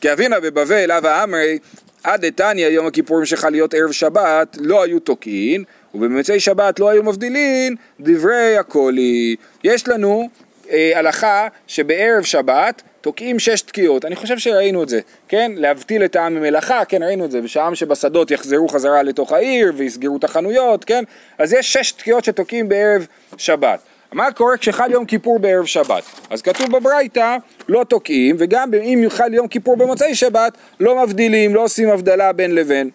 כי 0.00 0.12
אבינה 0.12 0.40
בבבל, 0.40 0.92
אבא 0.92 1.24
אמרי, 1.24 1.58
עד 2.04 2.26
דתניא 2.26 2.66
יום 2.66 2.86
הכיפורים 2.86 3.26
שלך 3.26 3.48
להיות 3.50 3.74
ערב 3.74 3.92
שבת, 3.92 4.56
לא 4.60 4.82
היו 4.82 5.00
תוקעין, 5.00 5.64
ובמצי 5.94 6.40
שבת 6.40 6.78
לא 6.80 6.88
היו 6.88 7.02
מבדילין 7.02 7.76
דברי 8.00 8.56
הקולי. 8.56 9.36
יש 9.64 9.88
לנו 9.88 10.28
אה, 10.70 10.92
הלכה 10.94 11.48
שבערב 11.66 12.22
שבת 12.22 12.82
תוקעים 13.00 13.38
שש 13.38 13.60
תקיעות, 13.60 14.04
אני 14.04 14.16
חושב 14.16 14.38
שראינו 14.38 14.82
את 14.82 14.88
זה, 14.88 15.00
כן? 15.28 15.52
להבדיל 15.56 16.04
את 16.04 16.16
העם 16.16 16.34
ממלאכה, 16.34 16.84
כן 16.84 17.02
ראינו 17.02 17.24
את 17.24 17.30
זה, 17.30 17.40
ושהעם 17.44 17.74
שבשדות 17.74 18.30
יחזרו 18.30 18.68
חזרה 18.68 19.02
לתוך 19.02 19.32
העיר 19.32 19.72
ויסגרו 19.76 20.16
את 20.16 20.24
החנויות, 20.24 20.84
כן? 20.84 21.04
אז 21.38 21.52
יש 21.52 21.72
שש 21.72 21.92
תקיעות 21.92 22.24
שתוקעים 22.24 22.68
בערב 22.68 23.06
שבת. 23.36 23.93
מה 24.14 24.32
קורה 24.32 24.56
כשחל 24.56 24.90
יום 24.90 25.04
כיפור 25.04 25.38
בערב 25.38 25.64
שבת? 25.64 26.02
אז 26.30 26.42
כתוב 26.42 26.72
בברייתא 26.76 27.36
לא 27.68 27.84
תוקעים, 27.88 28.36
וגם 28.38 28.74
אם 28.74 29.04
חל 29.08 29.34
יום 29.34 29.48
כיפור 29.48 29.76
במוצאי 29.76 30.14
שבת 30.14 30.52
לא 30.80 31.04
מבדילים, 31.04 31.54
לא 31.54 31.64
עושים 31.64 31.88
הבדלה 31.88 32.32
בין 32.32 32.54
לבין. 32.54 32.90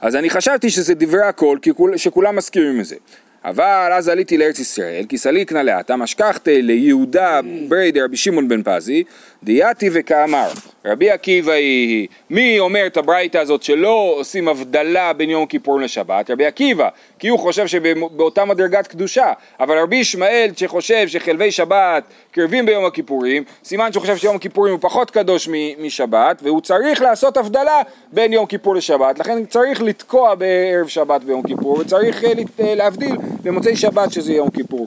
אז 0.00 0.16
אני 0.16 0.30
חשבתי 0.30 0.70
שזה 0.70 0.94
דברי 0.94 1.22
הכל, 1.22 1.58
כול, 1.76 1.96
שכולם 1.96 2.36
מסכימים 2.36 2.76
עם 2.76 2.82
זה. 2.82 2.96
אבל 3.44 3.90
אז 3.92 4.08
עליתי 4.08 4.38
לארץ 4.38 4.58
ישראל, 4.58 5.04
כי 5.08 5.18
סליקנא 5.18 5.58
לאטה 5.58 5.96
משכחתי 5.96 6.62
ליהודה 6.62 7.40
ברי 7.68 7.92
דרבי 7.92 8.16
שמעון 8.16 8.48
בן 8.48 8.62
פזי, 8.62 9.04
דייתי 9.42 9.90
וכאמר, 9.92 10.50
רבי 10.84 11.10
עקיבא 11.10 11.52
היא, 11.52 12.08
מי 12.30 12.58
אומר 12.58 12.86
את 12.86 12.96
הברייתא 12.96 13.38
הזאת 13.38 13.62
שלא 13.62 14.14
עושים 14.16 14.48
הבדלה 14.48 15.12
בין 15.12 15.30
יום 15.30 15.46
כיפור 15.46 15.80
לשבת? 15.80 16.30
רבי 16.30 16.46
עקיבא, 16.46 16.88
כי 17.18 17.28
הוא 17.28 17.38
חושב 17.38 17.66
שבאותה 17.66 18.44
מדרגת 18.44 18.86
קדושה, 18.86 19.32
אבל 19.60 19.78
רבי 19.78 19.96
ישמעאל 19.96 20.50
שחושב 20.56 21.08
שחלבי 21.08 21.50
שבת 21.50 22.04
קרבים 22.32 22.66
ביום 22.66 22.84
הכיפורים, 22.84 23.44
סימן 23.64 23.92
שהוא 23.92 24.00
חושב 24.00 24.16
שיום 24.16 24.36
הכיפורים 24.36 24.72
הוא 24.72 24.80
פחות 24.80 25.10
קדוש 25.10 25.48
משבת, 25.78 26.40
והוא 26.42 26.60
צריך 26.60 27.02
לעשות 27.02 27.36
הבדלה 27.36 27.82
בין 28.12 28.32
יום 28.32 28.46
כיפור 28.46 28.74
לשבת, 28.74 29.18
לכן 29.18 29.44
צריך 29.44 29.82
לתקוע 29.82 30.34
בערב 30.34 30.88
שבת 30.88 31.24
ביום 31.24 31.42
כיפור, 31.42 31.78
וצריך 31.78 32.24
אה, 32.24 32.32
אה, 32.60 32.74
להבדיל 32.74 33.16
במוצאי 33.42 33.76
שבת 33.76 34.12
שזה 34.12 34.32
יום 34.32 34.50
כיפור. 34.50 34.86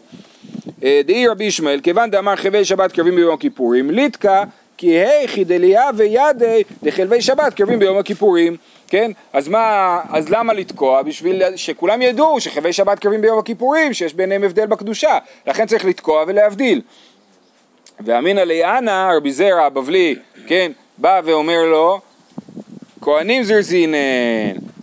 אה, 0.83 1.01
דאי 1.05 1.27
רבי 1.27 1.43
ישמעאל, 1.43 1.79
כיוון 1.79 2.09
דאמר 2.09 2.35
חלבי 2.35 2.65
שבת 2.65 2.91
קרבים 2.91 3.15
ביום 3.15 3.33
הכיפורים, 3.33 3.91
ליטקה 3.91 4.43
כי 4.77 4.87
היכי 4.87 5.43
דליה 5.43 5.89
וידי 5.95 6.63
דחלבי 6.83 7.21
שבת 7.21 7.53
קרבים 7.53 7.79
ביום 7.79 7.97
הכיפורים, 7.97 8.57
כן? 8.87 9.11
אז 9.33 9.47
מה, 9.47 9.99
אז 10.09 10.29
למה 10.29 10.53
לתקוע? 10.53 11.01
בשביל 11.01 11.41
שכולם 11.55 12.01
ידעו 12.01 12.39
שחלבי 12.39 12.73
שבת 12.73 12.99
קרבים 12.99 13.21
ביום 13.21 13.39
הכיפורים, 13.39 13.93
שיש 13.93 14.13
ביניהם 14.13 14.43
הבדל 14.43 14.65
בקדושה, 14.65 15.17
לכן 15.47 15.65
צריך 15.65 15.85
לתקוע 15.85 16.23
ולהבדיל. 16.27 16.81
ואמינא 17.99 18.39
ליאנה, 18.39 19.09
רבי 19.17 19.31
זרע 19.31 19.61
הבבלי, 19.65 20.15
כן, 20.47 20.71
בא 20.97 21.21
ואומר 21.25 21.63
לו, 21.65 21.99
כהנים 23.01 23.43
זריזין 23.43 23.79
הן, 23.79 23.97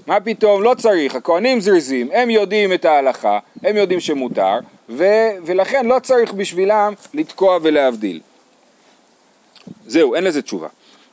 מה 0.06 0.20
פתאום, 0.20 0.62
לא 0.62 0.74
צריך, 0.78 1.14
הכהנים 1.14 1.60
זריזים, 1.60 2.08
הם 2.12 2.30
יודעים 2.30 2.72
את 2.72 2.84
ההלכה, 2.84 3.38
הם 3.62 3.76
יודעים 3.76 4.00
שמותר, 4.00 4.58
ו- 4.88 5.30
ולכן 5.46 5.86
לא 5.86 5.98
צריך 5.98 6.32
בשבילם 6.32 6.92
לתקוע 7.14 7.58
ולהבדיל. 7.62 8.20
זהו, 9.86 10.14
אין 10.14 10.24
לזה 10.24 10.42
תשובה. 10.42 10.68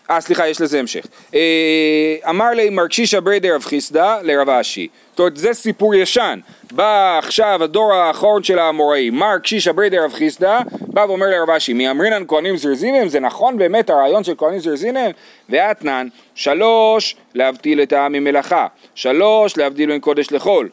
אה, 0.10 0.22
סליחה, 0.22 0.48
יש 0.48 0.62
לזה 0.62 0.80
המשך. 0.80 1.06
אה, 1.36 2.16
אמר 2.30 2.50
ליה 2.50 2.70
מר 2.70 2.81
קשישא 2.81 3.20
בריה 3.20 3.56
דרב 3.56 3.63
חסדא 3.63 4.18
לרב 4.24 4.50
אשי. 4.50 4.88
זאת 5.12 5.20
אומרת, 5.20 5.38
זה 5.38 5.54
סיפור 5.54 5.96
ישן. 5.96 6.40
בא 6.72 7.18
עכשיו 7.18 7.64
הדור 7.64 7.94
האחרון 7.94 8.44
של 8.44 8.60
האמוראים, 8.60 9.16
מר 9.16 9.38
קשישא 9.38 9.72
בריה 9.72 10.04
דרב 10.04 10.13
חסדא, 10.13 10.60
בא 10.82 11.02
ואומר 11.02 11.26
לרב 11.26 11.50
אשי, 11.50 11.74
מי 11.74 11.92
אמרינן 11.92 12.24
כהנים 12.28 12.58
זריזים 12.58 12.96
הם? 12.96 13.08
זה 13.08 13.20
נכון 13.20 13.58
באמת 13.58 13.90
הרעיון 13.90 14.24
של 14.24 14.34
כהנים 14.38 14.60
זריזים 14.60 14.98
הם? 14.98 15.12
ואתנן, 15.50 16.08
שלוש, 16.36 17.16
להבדיל 17.34 17.82
את 17.82 17.94
העם 17.94 18.12
ממלאכה. 18.12 18.68
שלוש, 18.96 19.58
להבדיל 19.58 19.90
בין 19.90 20.00
קודש 20.00 20.32
לחול. 20.32 20.70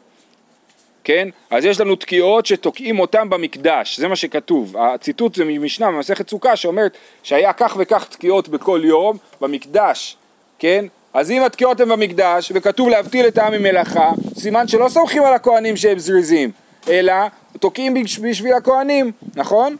כן? 1.06 1.28
אז 1.50 1.64
יש 1.64 1.80
לנו 1.80 1.96
תקיעות 1.96 2.46
שתוקעים 2.46 3.00
אותם 3.00 3.30
במקדש, 3.30 4.00
זה 4.00 4.08
מה 4.08 4.16
שכתוב. 4.16 4.76
הציטוט 4.76 5.34
זה 5.34 5.44
ממשנה 5.46 5.90
במסכת 5.90 6.30
סוכה 6.30 6.56
שאומרת 6.56 6.96
שהיה 7.22 7.52
כך 7.52 7.76
וכך 7.78 8.04
תקיעות 8.04 8.48
בכל 8.48 8.80
יום 8.84 9.16
במקדש, 9.40 10.16
כן? 10.58 10.84
אז 11.14 11.30
אם 11.30 11.42
התקיעות 11.42 11.80
הן 11.80 11.88
במקדש 11.88 12.52
וכתוב 12.54 12.88
להבטיל 12.88 13.26
את 13.26 13.38
העם 13.38 13.52
ממלאכה, 13.52 14.10
סימן 14.38 14.68
שלא 14.68 14.88
סומכים 14.88 15.22
על 15.22 15.34
הכהנים 15.34 15.76
שהם 15.76 15.98
זריזים, 15.98 16.50
אלא 16.88 17.14
תוקעים 17.60 17.94
בשביל 18.22 18.52
הכהנים, 18.52 19.12
נכון? 19.34 19.76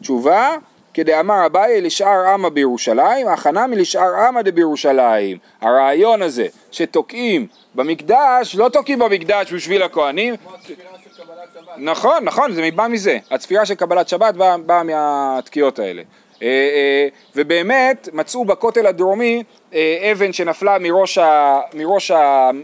תשובה, 0.00 0.56
כדאמר 0.94 1.46
אביי 1.46 1.80
לשאר 1.80 2.28
עמה 2.28 2.50
בירושלים, 2.50 3.28
הכנה 3.28 3.66
מלשאר 3.66 4.14
עמה 4.14 4.42
דבירושלים. 4.42 5.38
הרעיון 5.60 6.22
הזה 6.22 6.46
שתוקעים 6.70 7.46
במקדש, 7.74 8.54
לא 8.54 8.68
תוקעים 8.68 8.98
במקדש 8.98 9.52
בשביל 9.52 9.82
הכהנים. 9.82 10.34
נכון, 11.76 12.24
נכון, 12.24 12.52
זה 12.52 12.68
בא 12.74 12.86
מזה. 12.88 13.18
הצפירה 13.30 13.66
של 13.66 13.74
קבלת 13.74 14.08
שבת 14.08 14.34
באה 14.34 14.58
בא 14.58 14.82
מהתקיעות 14.84 15.78
האלה. 15.78 16.02
אה, 16.42 16.48
אה, 16.48 17.08
ובאמת 17.36 18.08
מצאו 18.12 18.44
בכותל 18.44 18.86
הדרומי 18.86 19.42
אה, 19.74 20.10
אבן 20.12 20.32
שנפלה 20.32 20.78
מראש, 20.78 21.18
ה, 21.18 21.60
מראש 21.74 22.10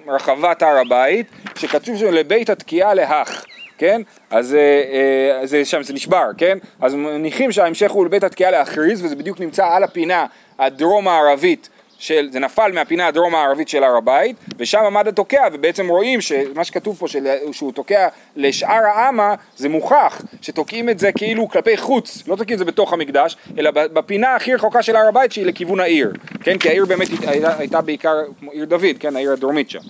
רחבת 0.07 0.63
הר 0.63 0.79
הבית, 0.79 1.27
שכתוב 1.55 1.97
שם 1.97 2.13
לבית 2.13 2.51
התקיעה 2.51 2.95
להך. 2.95 3.45
כן? 3.79 4.03
אז 4.31 4.55
אה, 4.55 5.47
זה 5.47 5.65
שם, 5.65 5.83
זה 5.83 5.95
נשבר, 5.95 6.27
כן? 6.39 6.59
אז 6.81 6.95
מניחים 6.95 7.53
שההמשך 7.53 7.91
הוא 7.91 8.07
לבית 8.07 8.25
התקיעה 8.25 8.51
להכריז, 8.51 9.05
וזה 9.05 9.17
בדיוק 9.17 9.41
נמצא 9.41 9.67
על 9.67 9.85
הפינה 9.85 10.27
הדרום 10.59 11.09
הערבית 11.09 11.69
של, 11.99 12.29
זה 12.33 12.41
נפל 12.41 12.73
מהפינה 12.73 13.07
הדרום 13.07 13.35
הערבית 13.35 13.69
של 13.69 13.85
הר 13.85 13.97
הבית, 13.97 14.37
ושם 14.59 14.79
עמד 14.87 15.09
התוקע, 15.09 15.49
ובעצם 15.53 15.89
רואים 15.89 16.21
שמה 16.21 16.65
שכתוב 16.65 16.97
פה, 16.99 17.09
של, 17.09 17.27
שהוא 17.53 17.73
תוקע 17.73 18.09
לשאר 18.37 18.87
העמה, 18.95 19.35
זה 19.57 19.69
מוכח, 19.69 20.23
שתוקעים 20.43 20.89
את 20.89 20.99
זה 20.99 21.13
כאילו 21.13 21.49
כלפי 21.49 21.77
חוץ, 21.77 22.23
לא 22.27 22.37
תוקעים 22.37 22.55
את 22.55 22.59
זה 22.59 22.65
בתוך 22.65 22.93
המקדש, 22.93 23.37
אלא 23.59 23.71
בפינה 23.71 24.35
הכי 24.35 24.55
רחוקה 24.55 24.83
של 24.83 24.97
הר 24.97 25.09
הבית 25.09 25.33
שהיא 25.33 25.47
לכיוון 25.47 25.81
העיר, 25.81 26.13
כן? 26.43 26.59
כי 26.59 26.69
העיר 26.69 26.87
באמת 26.87 27.09
הייתה, 27.27 27.59
הייתה 27.59 27.81
בעיקר 27.81 28.15
עיר 28.53 28.65
דוד, 28.65 28.97
כן? 29.01 29.17
העיר 29.17 29.33
הדרומית 29.33 29.71
שם. 29.71 29.81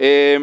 אה, 0.00 0.36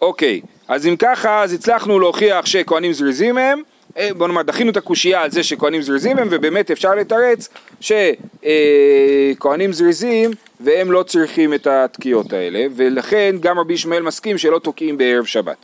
אוקיי. 0.00 0.40
אז 0.70 0.86
אם 0.86 0.96
ככה, 0.98 1.42
אז 1.42 1.52
הצלחנו 1.52 1.98
להוכיח 1.98 2.46
שכהנים 2.46 2.92
זריזים 2.92 3.38
הם, 3.38 3.62
אה, 3.96 4.08
בוא 4.16 4.26
נאמר, 4.28 4.42
דחינו 4.42 4.70
את 4.70 4.76
הקושייה 4.76 5.22
על 5.22 5.30
זה 5.30 5.42
שכהנים 5.42 5.82
זריזים 5.82 6.18
הם, 6.18 6.28
ובאמת 6.30 6.70
אפשר 6.70 6.94
לתרץ 6.94 7.48
שכהנים 7.80 9.72
זריזים 9.72 10.30
והם 10.60 10.92
לא 10.92 11.02
צריכים 11.02 11.54
את 11.54 11.66
התקיעות 11.66 12.32
האלה, 12.32 12.66
ולכן 12.76 13.36
גם 13.40 13.58
רבי 13.58 13.74
ישמעאל 13.74 14.02
מסכים 14.02 14.38
שלא 14.38 14.58
תוקעים 14.58 14.98
בערב 14.98 15.24
שבת. 15.24 15.56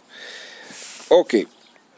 אוקיי, 1.10 1.44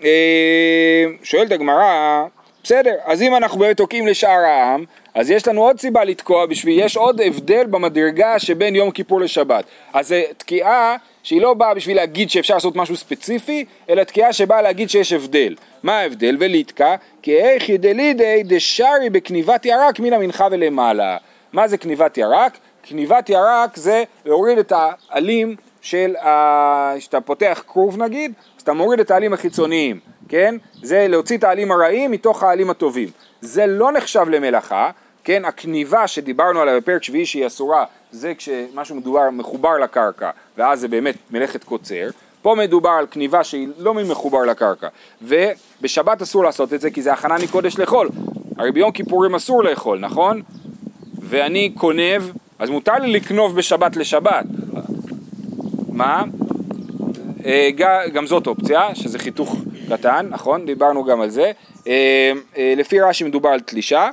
אה, 0.05 1.05
שואלת 1.23 1.53
הגמרא, 1.53 2.25
בסדר, 2.65 2.95
אז 3.05 3.23
אם 3.23 3.37
אנחנו 3.37 3.59
באמת 3.59 3.77
תוקעים 3.77 4.07
לשאר 4.07 4.31
העם, 4.31 4.85
אז 5.19 5.31
יש 5.31 5.49
לנו 5.49 5.63
עוד 5.63 5.81
סיבה 5.81 6.05
לתקוע 6.05 6.47
בשביל, 6.47 6.79
יש 6.79 6.97
עוד 6.97 7.21
הבדל 7.21 7.67
במדרגה 7.67 8.39
שבין 8.39 8.77
יום 8.77 8.91
כיפור 8.91 9.21
לשבת. 9.21 9.65
אז 9.93 10.09
זה 10.09 10.23
תקיעה 10.37 10.97
שהיא 11.23 11.43
לא 11.43 11.55
באה 11.55 11.75
בשביל 11.75 11.97
להגיד 11.97 12.31
שאפשר 12.31 12.55
לעשות 12.55 12.77
משהו 12.77 12.97
ספציפי, 12.97 13.65
אלא 13.91 14.05
תקיעה 14.05 14.33
שבאה 14.33 14.63
להגיד 14.63 14.91
שיש 14.91 15.13
הבדל. 15.13 15.55
מה 15.83 15.99
ההבדל? 15.99 16.37
וליתקה, 16.41 16.97
כי 17.23 17.37
איכי 17.37 17.79
דלידי 17.79 18.43
דשארי 18.45 19.11
בכניבת 19.11 19.67
ירק 19.67 20.01
מן 20.01 20.13
המנחה 20.13 20.49
ולמעלה. 20.51 21.17
מה 21.53 21.69
זה 21.69 21.79
כניבת 21.79 22.19
ירק? 22.19 22.59
כניבת 22.83 23.31
ירק 23.31 23.77
זה 23.77 24.05
להוריד 24.25 24.59
את 24.59 24.73
העלים 24.77 25.57
של, 25.81 26.17
ה... 26.17 26.95
שאתה 26.99 27.21
פותח 27.21 27.63
כרוב 27.67 28.03
נגיד, 28.03 28.33
אז 28.57 28.63
אתה 28.63 28.73
מוריד 28.73 29.01
את 29.01 29.11
העלים 29.11 29.33
החיצוניים, 29.33 30.01
כן? 30.29 30.55
זה 30.83 31.09
להוציא 31.09 31.39
את 31.39 31.45
העלים 31.45 31.73
הרעים 31.73 32.11
מתוך 32.11 32.43
העלים 32.43 32.71
הטובים. 32.71 33.09
זה 33.41 33.67
לא 33.67 33.93
נחשב 33.93 34.29
למלאכה, 34.29 34.91
כן? 35.29 35.45
הכניבה 35.45 36.07
שדיברנו 36.07 36.61
עליה 36.61 36.77
בפרק 36.77 37.03
שביעי 37.03 37.27
שהיא 37.27 37.47
אסורה, 37.47 37.85
זה 38.11 38.33
כשמשהו 38.39 38.97
מדובר 38.97 39.31
מחובר 39.33 39.79
לקרקע, 39.79 40.31
ואז 40.57 40.81
זה 40.81 40.89
באמת 40.89 41.15
מלאכת 41.31 41.65
קוצר. 41.65 42.09
פה 42.43 42.55
מדובר 42.59 42.91
על 42.91 43.07
כניבה 43.11 43.45
שהיא 43.45 43.69
לא 43.79 43.95
מחובר 43.95 44.39
לקרקע, 44.39 44.89
ובשבת 45.23 46.23
אסור 46.23 46.45
לעשות 46.45 46.73
את 46.73 46.81
זה 46.81 46.91
כי 46.91 47.03
זה 47.03 47.13
הכנה 47.13 47.35
מקודש 47.43 47.79
לאכול. 47.79 48.09
הרי 48.57 48.73
ביום 48.73 48.93
כיפורים 48.93 49.35
אסור 49.35 49.65
לאכול, 49.65 49.99
נכון? 49.99 50.43
ואני 51.23 51.73
קונב, 51.75 52.23
אז 52.59 52.71
מותר 52.71 52.95
לי 52.99 53.13
לקנוב 53.13 53.57
בשבת 53.57 53.97
לשבת. 53.97 54.45
מה? 55.93 56.25
אה, 57.45 57.71
גם 58.13 58.27
זאת 58.27 58.47
אופציה, 58.47 58.95
שזה 58.95 59.19
חיתוך 59.19 59.57
קטן, 59.89 60.27
נכון? 60.31 60.67
דיברנו 60.67 61.05
גם 61.05 61.21
על 61.21 61.31
זה. 61.31 61.53
אה, 61.87 62.33
אה, 62.57 62.75
לפי 62.77 63.01
רש"י 63.01 63.25
מדובר 63.25 63.49
על 63.49 63.61
תלישה. 63.61 64.11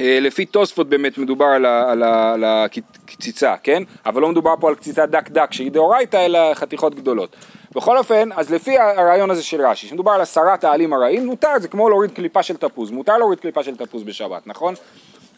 אה, 0.00 0.18
לפי 0.20 0.46
תוספות 0.46 0.88
באמת 0.88 1.18
מדובר 1.18 1.44
על, 1.44 1.64
ה, 1.64 1.90
על, 1.92 2.02
ה, 2.02 2.32
על 2.32 2.44
הקציצה, 2.44 3.54
כן? 3.62 3.82
אבל 4.06 4.22
לא 4.22 4.28
מדובר 4.28 4.54
פה 4.60 4.68
על 4.68 4.74
קציצה 4.74 5.06
דק 5.06 5.30
דק 5.30 5.52
שהיא 5.52 5.70
דאורייתא 5.70 6.16
אלא 6.16 6.54
חתיכות 6.54 6.94
גדולות. 6.94 7.36
בכל 7.74 7.98
אופן, 7.98 8.28
אז 8.36 8.50
לפי 8.50 8.78
הרעיון 8.78 9.30
הזה 9.30 9.42
של 9.42 9.66
רש"י, 9.66 9.86
שמדובר 9.86 10.10
על 10.10 10.20
הסרת 10.20 10.64
העלים 10.64 10.92
הרעים, 10.92 11.26
מותר, 11.26 11.58
זה 11.58 11.68
כמו 11.68 11.88
להוריד 11.88 12.10
קליפה 12.10 12.42
של 12.42 12.56
תפוז, 12.56 12.90
מותר 12.90 13.18
להוריד 13.18 13.40
קליפה 13.40 13.62
של 13.62 13.76
תפוז 13.76 14.02
בשבת, 14.02 14.46
נכון? 14.46 14.74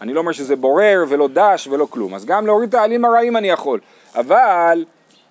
אני 0.00 0.14
לא 0.14 0.20
אומר 0.20 0.32
שזה 0.32 0.56
בורר 0.56 1.04
ולא 1.08 1.28
דש 1.32 1.66
ולא 1.66 1.86
כלום, 1.90 2.14
אז 2.14 2.24
גם 2.24 2.46
להוריד 2.46 2.68
את 2.68 2.74
העלים 2.74 3.04
הרעים 3.04 3.36
אני 3.36 3.50
יכול, 3.50 3.80
אבל 4.14 4.84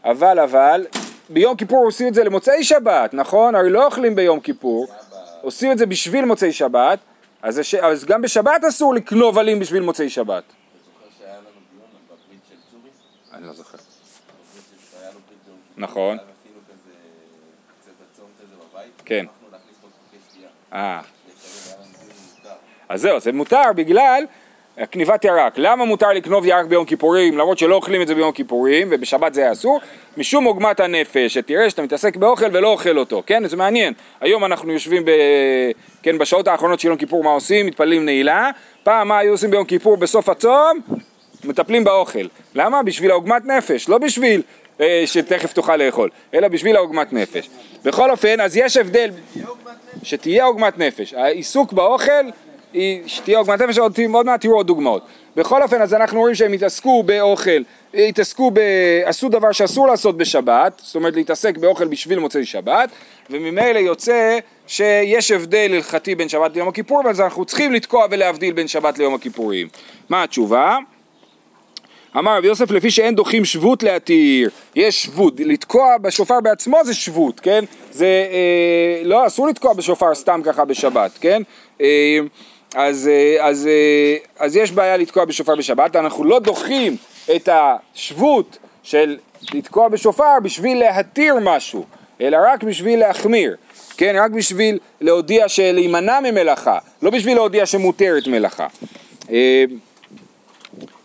אבל 0.06 0.40
אבל, 0.40 0.86
ביום 1.30 1.56
כיפור 1.56 1.86
עושים 1.86 2.08
את 2.08 2.14
זה 2.14 2.24
למוצאי 2.24 2.64
שבת, 2.64 3.14
נכון? 3.14 3.56
הרי 3.56 3.70
לא 3.70 3.86
אוכלים 3.86 4.16
ביום 4.16 4.40
כיפור, 4.40 4.88
עושים 5.42 5.72
את 5.72 5.78
זה 5.78 5.86
בשביל 5.86 6.26
מוצאי 6.26 6.52
שבת, 6.52 7.00
אז, 7.42 7.58
הש... 7.58 7.76
אז 7.76 8.06
גם 8.06 8.22
בשבת 8.22 8.64
אסור 8.70 8.94
לקנוב 8.94 9.38
עלים 9.38 9.60
בשביל 9.60 9.84
מוצאי 9.84 10.10
שבת. 10.10 10.44
זוכר 10.44 10.54
שהיה 11.20 11.34
לנו 11.38 11.44
דיון 11.72 11.88
בברית 12.06 12.40
של 12.50 12.56
צורי? 12.72 12.90
אני 13.34 13.48
לא 13.48 13.54
זוכר. 13.54 13.78
בברית 13.78 13.88
של- 14.70 14.98
שהיה 14.98 15.12
לו 15.14 15.20
ברית 15.20 15.40
ביום 15.46 15.58
כיפור, 15.70 15.84
נכון. 15.84 16.18
בבית. 18.74 18.92
כן. 19.06 19.26
אה. 20.74 21.02
אז 22.90 23.02
זהו, 23.02 23.20
זה 23.20 23.32
מותר 23.32 23.74
בגלל 23.76 24.24
כניבת 24.86 25.26
ירק. 25.26 25.54
למה 25.58 25.86
מותר 25.86 26.10
לקנוב 26.10 26.46
ירק 26.46 26.66
ביום 26.66 26.86
כיפורים, 26.86 27.38
למרות 27.38 27.58
שלא 27.58 27.76
אוכלים 27.76 28.02
את 28.02 28.08
זה 28.08 28.16
ביום 28.16 28.32
כיפורים, 28.32 28.88
ובשבת 28.92 29.34
זה 29.34 29.42
היה 29.42 29.52
אסור? 29.52 29.80
משום 30.18 30.44
עוגמת 30.44 30.80
הנפש, 30.80 31.34
שתראה 31.34 31.70
שאתה 31.70 31.82
מתעסק 31.82 32.16
באוכל 32.16 32.46
ולא 32.54 32.68
אוכל 32.68 32.98
אותו, 32.98 33.24
כן? 33.26 33.48
זה 33.48 33.58
מעניין. 33.58 33.94
היום 34.22 34.46
אנחנו 34.46 34.74
יושבים 34.74 35.06
ב... 35.06 35.12
כן, 36.04 36.18
בשעות 36.18 36.48
האחרונות 36.48 36.80
של 36.80 36.88
יום 36.88 36.98
כיפור, 36.98 37.24
מה 37.24 37.30
עושים? 37.30 37.66
מתפללים 37.66 38.06
נעילה. 38.06 38.50
פעם 38.84 39.08
מה 39.08 39.18
היו 39.18 39.32
עושים 39.32 39.52
ביום 39.52 39.66
כיפור 39.66 39.98
בסוף 39.98 40.30
הצום? 40.30 40.80
מטפלים 41.44 41.84
באוכל. 41.84 42.28
למה? 42.56 42.84
בשביל 42.84 43.12
העוגמת 43.12 43.46
נפש, 43.46 43.90
לא 43.90 43.98
בשביל 43.98 44.42
אה, 44.82 45.04
שתכף 45.06 45.54
תוכל 45.54 45.76
לאכול, 45.76 46.10
אלא 46.34 46.48
בשביל 46.48 46.76
העוגמת 46.76 47.14
נפש. 47.14 47.50
בכל 47.84 48.12
אופן, 48.12 48.42
אז 48.42 48.58
יש 48.58 48.78
הבדל, 48.78 49.10
שתהיה 50.04 50.46
עוגמת 50.46 50.78
נפש. 50.78 51.14
העיסוק 51.14 51.74
באוכל, 51.74 52.12
היא, 52.78 53.02
שתהיה 53.06 53.38
עוגמת 53.38 53.62
נפש, 53.62 53.78
עוד, 53.78 53.98
עוד 54.14 54.26
מעט 54.26 54.42
תראו 54.42 54.56
עוד 54.56 54.68
דוגמאות. 54.68 55.06
בכל 55.36 55.64
אופן, 55.64 55.82
אז 55.82 55.94
אנחנו 55.94 56.20
רואים 56.20 56.36
שהם 56.36 56.54
התעסקו 56.54 57.04
באוכל, 57.04 57.62
התעסקו 57.94 58.52
ב... 58.52 58.60
עשו 59.06 59.30
דבר 59.30 59.52
שאסור 59.52 59.88
לעשות 59.88 60.18
בשבת, 60.18 60.82
זאת 60.84 60.96
אומרת 60.96 61.16
להתעסק 61.16 61.58
באוכל 61.58 61.88
בשביל 61.88 62.20
מוצאי 62.20 62.46
שבת, 62.46 62.90
וממילא 63.30 63.80
יוצא 63.80 64.40
שיש 64.68 65.32
הבדל 65.32 65.72
הלכתי 65.74 66.16
בין 66.16 66.30
שבת 66.30 66.56
ליום 66.56 66.68
הכיפור, 66.68 67.02
ואז 67.06 67.22
אנחנו 67.22 67.46
צריכים 67.46 67.74
לתקוע 67.74 68.06
ולהבדיל 68.12 68.54
בין 68.54 68.68
שבת 68.68 68.98
ליום 68.98 69.14
הכיפורים. 69.14 69.68
מה 70.10 70.24
התשובה? 70.24 70.78
אמר 72.18 72.38
רבי 72.38 72.48
יוסף 72.48 72.72
לפי 72.72 72.92
שאין 72.92 73.16
דוחים 73.16 73.46
שבות 73.46 73.84
להתיר, 73.84 74.50
יש 74.76 75.04
שבות, 75.04 75.34
לתקוע 75.40 75.98
בשופר 75.98 76.42
בעצמו 76.42 76.78
זה 76.84 76.94
שבות, 76.94 77.40
כן? 77.40 77.66
זה 77.92 78.06
אה, 78.06 79.02
לא, 79.04 79.28
אסור 79.28 79.48
לתקוע 79.48 79.74
בשופר 79.74 80.16
סתם 80.16 80.42
ככה 80.44 80.66
בשבת, 80.66 81.12
כן? 81.22 81.42
אה, 81.82 82.20
אז, 82.76 83.08
אה, 83.08 83.48
אז, 83.48 83.68
אה, 83.68 84.18
אז 84.40 84.56
יש 84.56 84.72
בעיה 84.72 84.98
לתקוע 84.98 85.26
בשופר 85.26 85.56
בשבת, 85.56 85.96
אנחנו 85.96 86.24
לא 86.24 86.40
דוחים 86.40 86.98
את 87.36 87.50
השבות 87.52 88.58
של 88.84 89.18
לתקוע 89.54 89.88
בשופר 89.88 90.40
בשביל 90.44 90.78
להתיר 90.78 91.36
משהו, 91.42 91.86
אלא 92.22 92.38
רק 92.48 92.64
בשביל 92.64 93.00
להחמיר, 93.00 93.56
כן? 93.98 94.16
רק 94.20 94.32
בשביל 94.32 94.80
להודיע 95.02 95.50
שלהימנע 95.50 96.20
ממלאכה, 96.20 96.78
לא 97.02 97.10
בשביל 97.10 97.36
להודיע 97.36 97.66
שמותרת 97.66 98.28
מלאכה. 98.28 98.68
אה, 99.32 99.66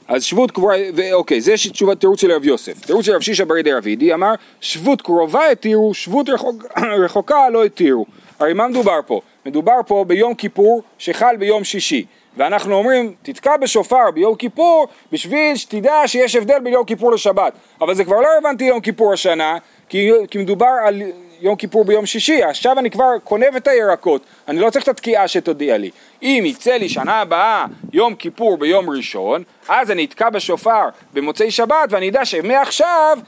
אז 0.09 0.25
שבות 0.25 0.51
קרובה, 0.51 0.75
אוקיי, 1.13 1.41
זה 1.41 1.55
תשובת 1.73 2.01
תירוץ 2.01 2.21
של 2.21 2.33
רב 2.33 2.45
יוסף. 2.45 2.87
תירוץ 2.87 3.07
של 3.07 3.13
רב 3.15 3.21
שישא 3.21 3.45
ברי 3.45 3.63
די 3.97 4.15
אמר, 4.15 4.35
שבות 4.61 5.03
קרובה 5.03 5.51
התירו, 5.51 5.95
שבות 5.95 6.29
רחוק, 6.29 6.65
רחוקה 7.05 7.49
לא 7.51 7.65
התירו. 7.65 8.07
הרי 8.41 8.53
מה 8.53 8.69
מדובר 8.69 9.01
פה? 9.07 9.21
מדובר 9.47 9.81
פה 9.87 10.05
ביום 10.09 10.35
כיפור 10.35 10.83
שחל 10.99 11.37
ביום 11.37 11.65
שישי. 11.65 12.05
ואנחנו 12.37 12.75
אומרים, 12.75 13.15
תתקע 13.23 13.57
בשופר 13.57 14.11
ביום 14.15 14.35
כיפור 14.35 14.89
בשביל 15.13 15.57
שתדע 15.57 16.03
שיש 16.07 16.37
הבדל 16.37 16.59
בין 16.59 16.73
יום 16.73 16.85
כיפור 16.85 17.13
לשבת. 17.13 17.53
אבל 17.81 17.95
זה 17.95 18.05
כבר 18.05 18.21
לא 18.21 18.29
רלוונטי 18.35 18.65
יום 18.65 18.81
כיפור 18.81 19.13
השנה, 19.13 19.59
כי, 19.89 20.11
כי 20.31 20.39
מדובר 20.39 20.71
על 20.87 21.03
יום 21.41 21.57
כיפור 21.57 21.85
ביום 21.85 22.07
שישי, 22.07 22.43
עכשיו 22.43 22.79
אני 22.79 22.91
כבר 22.91 23.19
קונב 23.25 23.57
את 23.57 23.69
הירקות, 23.69 24.23
אני 24.49 24.61
לא 24.61 24.71
צריך 24.71 24.85
את 24.85 24.89
התקיעה 24.89 25.29
שתודיע 25.29 25.79
לי. 25.79 25.91
אם 26.23 26.43
יצא 26.47 26.73
לי 26.73 26.89
שנה 26.89 27.21
הבאה 27.21 27.67
יום 27.93 28.15
כיפור 28.15 28.59
ביום 28.59 28.91
ראשון, 28.91 29.43
אז 29.69 29.91
אני 29.91 30.05
אתקע 30.05 30.31
בשופר 30.31 30.89
במוצאי 31.13 31.51
שבת 31.51 31.89
ואני 31.91 32.09
אדע 32.09 32.25
שמעכשיו, 32.25 33.19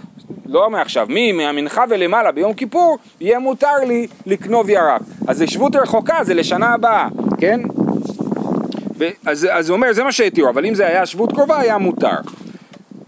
לא 0.46 0.70
מעכשיו, 0.70 1.06
מי 1.10 1.32
מהמנחה 1.32 1.84
ולמעלה 1.90 2.32
ביום 2.32 2.54
כיפור, 2.54 2.98
יהיה 3.20 3.38
מותר 3.38 3.76
לי 3.88 4.06
לקנוב 4.26 4.70
ירק. 4.70 5.00
אז 5.28 5.38
זה 5.38 5.46
שבות 5.46 5.76
רחוקה, 5.76 6.24
זה 6.24 6.34
לשנה 6.34 6.74
הבאה, 6.74 7.08
כן? 7.38 7.60
ו- 8.98 9.08
אז, 9.26 9.48
אז 9.50 9.68
הוא 9.68 9.76
אומר, 9.76 9.92
זה 9.92 10.04
מה 10.04 10.12
שהתירו, 10.12 10.48
אבל 10.48 10.66
אם 10.66 10.74
זה 10.74 10.86
היה 10.86 11.06
שבות 11.06 11.32
קרובה, 11.32 11.60
היה 11.60 11.78
מותר. 11.78 12.16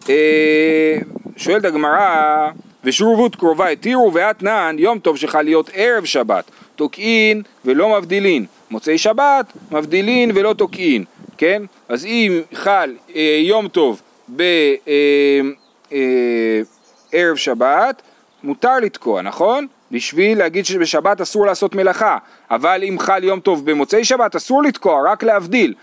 אה, 0.08 0.98
שואלת 1.36 1.64
הגמרא, 1.64 2.48
ושרובות 2.84 3.36
קרובה 3.36 3.68
התירו 3.68 4.12
ואתנן 4.14 4.76
יום 4.78 4.98
טוב 4.98 5.16
שחל 5.16 5.42
להיות 5.42 5.70
ערב 5.74 6.04
שבת, 6.04 6.50
תוקעין 6.76 7.42
ולא 7.64 7.98
מבדילין, 7.98 8.46
מוצאי 8.70 8.98
שבת 8.98 9.46
מבדילין 9.70 10.30
ולא 10.34 10.52
תוקעין, 10.52 11.04
כן? 11.38 11.62
אז 11.88 12.04
אם 12.04 12.40
חל 12.54 12.94
אה, 13.14 13.40
יום 13.42 13.68
טוב 13.68 14.00
בערב 14.28 14.46
אה, 14.88 15.40
אה, 15.92 16.60
ערב 17.16 17.36
שבת, 17.36 18.02
מותר 18.42 18.78
לתקוע, 18.78 19.22
נכון? 19.22 19.66
בשביל 19.90 20.38
להגיד 20.38 20.66
שבשבת 20.66 21.20
אסור 21.20 21.46
לעשות 21.46 21.74
מלאכה, 21.74 22.18
אבל 22.50 22.82
אם 22.88 22.96
חל 22.98 23.24
יום 23.24 23.40
טוב 23.40 23.70
במוצאי 23.70 24.04
שבת 24.04 24.36
אסור 24.36 24.62
לתקוע, 24.62 25.12
רק 25.12 25.22
להבדיל. 25.22 25.74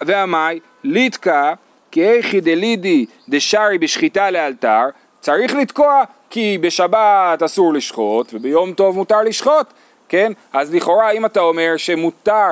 ועמי, 0.00 0.60
ליתקע, 0.84 1.52
כי 1.90 2.04
איכי 2.04 2.40
דלידי 2.40 3.06
דשארי 3.28 3.78
בשחיטה 3.78 4.30
לאלתר, 4.30 4.84
צריך 5.20 5.54
לתקוע 5.54 6.04
כי 6.30 6.58
בשבת 6.60 7.42
אסור 7.44 7.74
לשחוט 7.74 8.34
וביום 8.34 8.72
טוב 8.72 8.96
מותר 8.96 9.22
לשחוט, 9.22 9.66
כן? 10.08 10.32
אז 10.52 10.74
לכאורה 10.74 11.10
אם 11.10 11.26
אתה 11.26 11.40
אומר 11.40 11.76
שמותר 11.76 12.48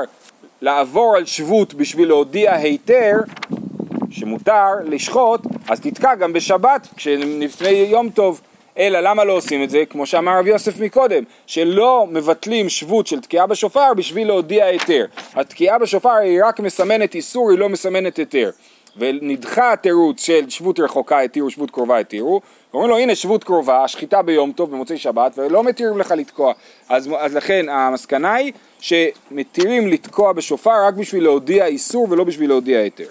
לעבור 0.63 1.17
על 1.17 1.25
שבות 1.25 1.75
בשביל 1.75 2.09
להודיע 2.09 2.55
היתר, 2.55 3.17
שמותר 4.11 4.67
לשחוט, 4.85 5.41
אז 5.69 5.81
תתקע 5.81 6.15
גם 6.15 6.33
בשבת 6.33 6.89
כשלפני 6.97 7.69
יום 7.69 8.11
טוב. 8.11 8.41
אלא 8.79 9.01
למה 9.01 9.25
לא 9.25 9.33
עושים 9.33 9.63
את 9.63 9.71
זה? 9.71 9.83
כמו 9.91 10.07
שאמר 10.07 10.39
רב 10.39 10.47
יוסף 10.47 10.81
מקודם, 10.81 11.23
שלא 11.47 12.07
מבטלים 12.11 12.69
שבות 12.69 13.07
של 13.07 13.21
תקיעה 13.21 13.47
בשופר 13.47 13.95
בשביל 13.97 14.27
להודיע 14.27 14.65
היתר. 14.65 15.07
התקיעה 15.35 15.79
בשופר 15.79 16.11
היא 16.11 16.45
רק 16.45 16.61
מסמנת 16.61 17.15
איסור, 17.15 17.51
היא 17.51 17.59
לא 17.59 17.69
מסמנת 17.69 18.17
היתר. 18.17 18.51
ונדחה 18.97 19.73
התירוץ 19.73 20.23
של 20.23 20.51
שבות 20.51 20.81
רחוקה 20.81 21.21
התירו, 21.21 21.51
שבות 21.51 21.71
קרובה 21.71 21.99
התירו, 21.99 22.41
אומרים 22.75 22.91
לו 22.91 22.99
הנה 22.99 23.15
שבות 23.15 23.45
קרובה, 23.45 23.85
השחיטה 23.85 24.23
ביום 24.23 24.53
טוב 24.53 24.71
במוצאי 24.71 24.99
שבת, 24.99 25.33
ולא 25.39 25.65
מתירים 25.65 25.99
לך 25.99 26.11
לתקוע. 26.11 26.53
אז, 26.89 27.11
אז 27.19 27.35
לכן 27.35 27.67
המסקנה 27.69 28.35
היא 28.35 28.53
שמתירים 28.81 29.89
לתקוע 29.89 30.33
בשופר 30.33 30.87
רק 30.87 30.95
בשביל 30.95 31.23
להודיע 31.23 31.67
איסור 31.67 32.07
ולא 32.11 32.25
בשביל 32.25 32.49
להודיע 32.49 32.79
היתר. 32.79 33.09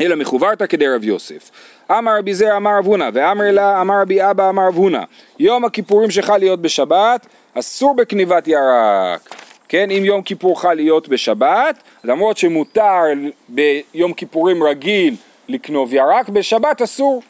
אלא 0.00 0.16
מחוברתא 0.16 0.66
כדי 0.66 0.88
רב 0.88 1.04
יוסף. 1.04 1.50
אמר 1.90 2.18
רבי 2.18 2.34
זר 2.34 2.56
אמר 2.56 2.78
רב 2.78 2.86
הונא, 2.86 3.10
ואמר 3.12 3.50
לה 3.50 3.80
אמר 3.80 4.00
רבי 4.00 4.30
אבא 4.30 4.48
אמר 4.48 4.66
רב 4.66 4.76
הונא, 4.76 5.02
יום 5.38 5.64
הכיפורים 5.64 6.10
שחל 6.10 6.38
להיות 6.38 6.62
בשבת, 6.62 7.26
אסור 7.54 7.96
בקניבת 7.96 8.48
ירק. 8.48 9.34
כן, 9.68 9.90
אם 9.90 10.04
יום 10.04 10.22
כיפור 10.22 10.60
חל 10.60 10.74
להיות 10.74 11.08
בשבת, 11.08 11.82
למרות 12.04 12.36
שמותר 12.36 13.02
ביום 13.48 14.12
כיפורים 14.12 14.62
רגיל 14.62 15.14
לקנוב 15.48 15.94
ירק, 15.94 16.28
בשבת 16.28 16.82
אסור. 16.82 17.22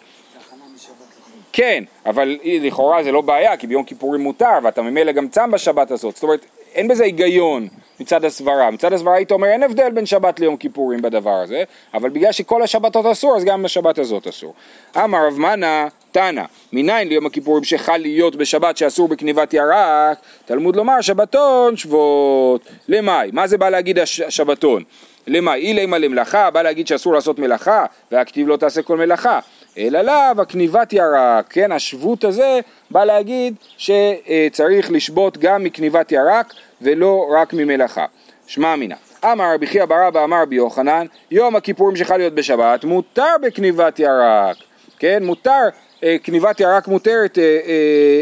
כן, 1.52 1.84
אבל 2.06 2.38
לכאורה 2.44 3.02
זה 3.02 3.12
לא 3.12 3.20
בעיה, 3.20 3.56
כי 3.56 3.66
ביום 3.66 3.84
כיפורים 3.84 4.20
מותר, 4.20 4.58
ואתה 4.62 4.82
ממילא 4.82 5.12
גם 5.12 5.28
צם 5.28 5.50
בשבת 5.50 5.90
הזאת. 5.90 6.14
זאת 6.14 6.22
אומרת, 6.22 6.46
אין 6.78 6.88
בזה 6.88 7.04
היגיון 7.04 7.68
מצד 8.00 8.24
הסברה. 8.24 8.70
מצד 8.70 8.92
הסברה 8.92 9.14
היית 9.16 9.30
אומר, 9.32 9.46
אין 9.48 9.62
הבדל 9.62 9.90
בין 9.90 10.06
שבת 10.06 10.40
ליום 10.40 10.56
כיפורים 10.56 11.02
בדבר 11.02 11.34
הזה, 11.34 11.64
אבל 11.94 12.10
בגלל 12.10 12.32
שכל 12.32 12.62
השבתות 12.62 13.06
אסור, 13.06 13.36
אז 13.36 13.44
גם 13.44 13.64
השבת 13.64 13.98
הזאת 13.98 14.26
אסור. 14.26 14.54
אמר 14.96 15.26
רב 15.26 15.38
מנה, 15.38 15.88
תנא, 16.12 16.42
מניין 16.72 17.08
ליום 17.08 17.26
הכיפורים 17.26 17.64
שחל 17.64 17.96
להיות 17.96 18.36
בשבת 18.36 18.76
שאסור 18.76 19.08
בקניבת 19.08 19.54
ירק, 19.54 20.18
תלמוד 20.44 20.76
לומר 20.76 21.00
שבתון 21.00 21.76
שבועות. 21.76 22.60
למאי? 22.88 23.30
מה 23.32 23.46
זה 23.46 23.58
בא 23.58 23.68
להגיד 23.68 23.98
הש- 23.98 24.20
השבתון? 24.20 24.82
למאי? 25.26 25.60
אילי 25.60 25.86
למלאכה, 25.86 26.50
בא 26.50 26.62
להגיד 26.62 26.86
שאסור 26.86 27.14
לעשות 27.14 27.38
מלאכה, 27.38 27.86
והכתיב 28.12 28.48
לא 28.48 28.56
תעשה 28.56 28.82
כל 28.82 28.96
מלאכה. 28.96 29.40
אלא 29.78 30.00
לאו 30.00 30.42
הכניבת 30.42 30.92
ירק, 30.92 31.46
כן, 31.50 31.72
השבות 31.72 32.24
הזה 32.24 32.60
בא 32.90 33.04
להגיד 33.04 33.54
שצריך 33.76 34.90
לשבות 34.92 35.38
גם 35.38 35.64
מכניבת 35.64 36.12
ירק 36.12 36.52
ולא 36.82 37.26
רק 37.40 37.52
ממלאכה. 37.52 38.06
שמע 38.46 38.74
אמינא. 38.74 38.94
אמר 39.24 39.54
רבי 39.54 39.66
חייא 39.66 39.84
בר 39.84 40.08
אבא 40.08 40.24
אמר 40.24 40.42
רבי 40.42 40.56
יוחנן, 40.56 41.06
יום 41.30 41.56
הכיפורים 41.56 41.96
שחל 41.96 42.16
להיות 42.16 42.34
בשבת, 42.34 42.84
מותר 42.84 43.34
בכניבת 43.42 43.98
ירק, 43.98 44.56
כן, 44.98 45.22
מותר, 45.24 45.68
אה, 46.04 46.16
כניבת 46.22 46.60
ירק 46.60 46.88
מותרת 46.88 47.38
אה, 47.38 47.42
אה, 47.42 47.48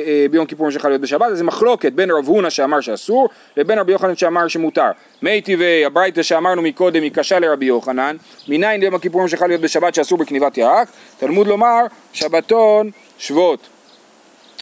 אה, 0.06 0.26
ביום 0.30 0.46
כיפורים 0.46 0.72
שחל 0.72 0.88
להיות 0.88 1.00
בשבת, 1.00 1.26
אז 1.30 1.38
זה 1.38 1.44
מחלוקת 1.44 1.92
בין 1.92 2.10
רב 2.10 2.26
הונא 2.26 2.50
שאמר 2.50 2.80
שאסור, 2.80 3.28
לבין 3.56 3.78
רבי 3.78 3.92
יוחנן 3.92 4.16
שאמר 4.16 4.48
שמותר. 4.48 4.90
מי 5.22 5.40
טבעי 5.40 5.84
הברייתא 5.84 6.22
שאמרנו 6.22 6.62
מקודם 6.62 7.02
היא 7.02 7.12
קשה 7.12 7.38
לרבי 7.38 7.66
יוחנן, 7.66 8.16
מניין 8.48 8.80
ליום 8.80 8.94
הכיפורים 8.94 9.28
שחל 9.28 9.46
להיות 9.46 9.60
בשבת 9.60 9.94
שאסור 9.94 10.18
בכניבת 10.18 10.58
ירק, 10.58 10.88
תלמוד 11.18 11.46
לומר 11.46 11.80
שבתון 12.12 12.90
שבות. 13.18 13.68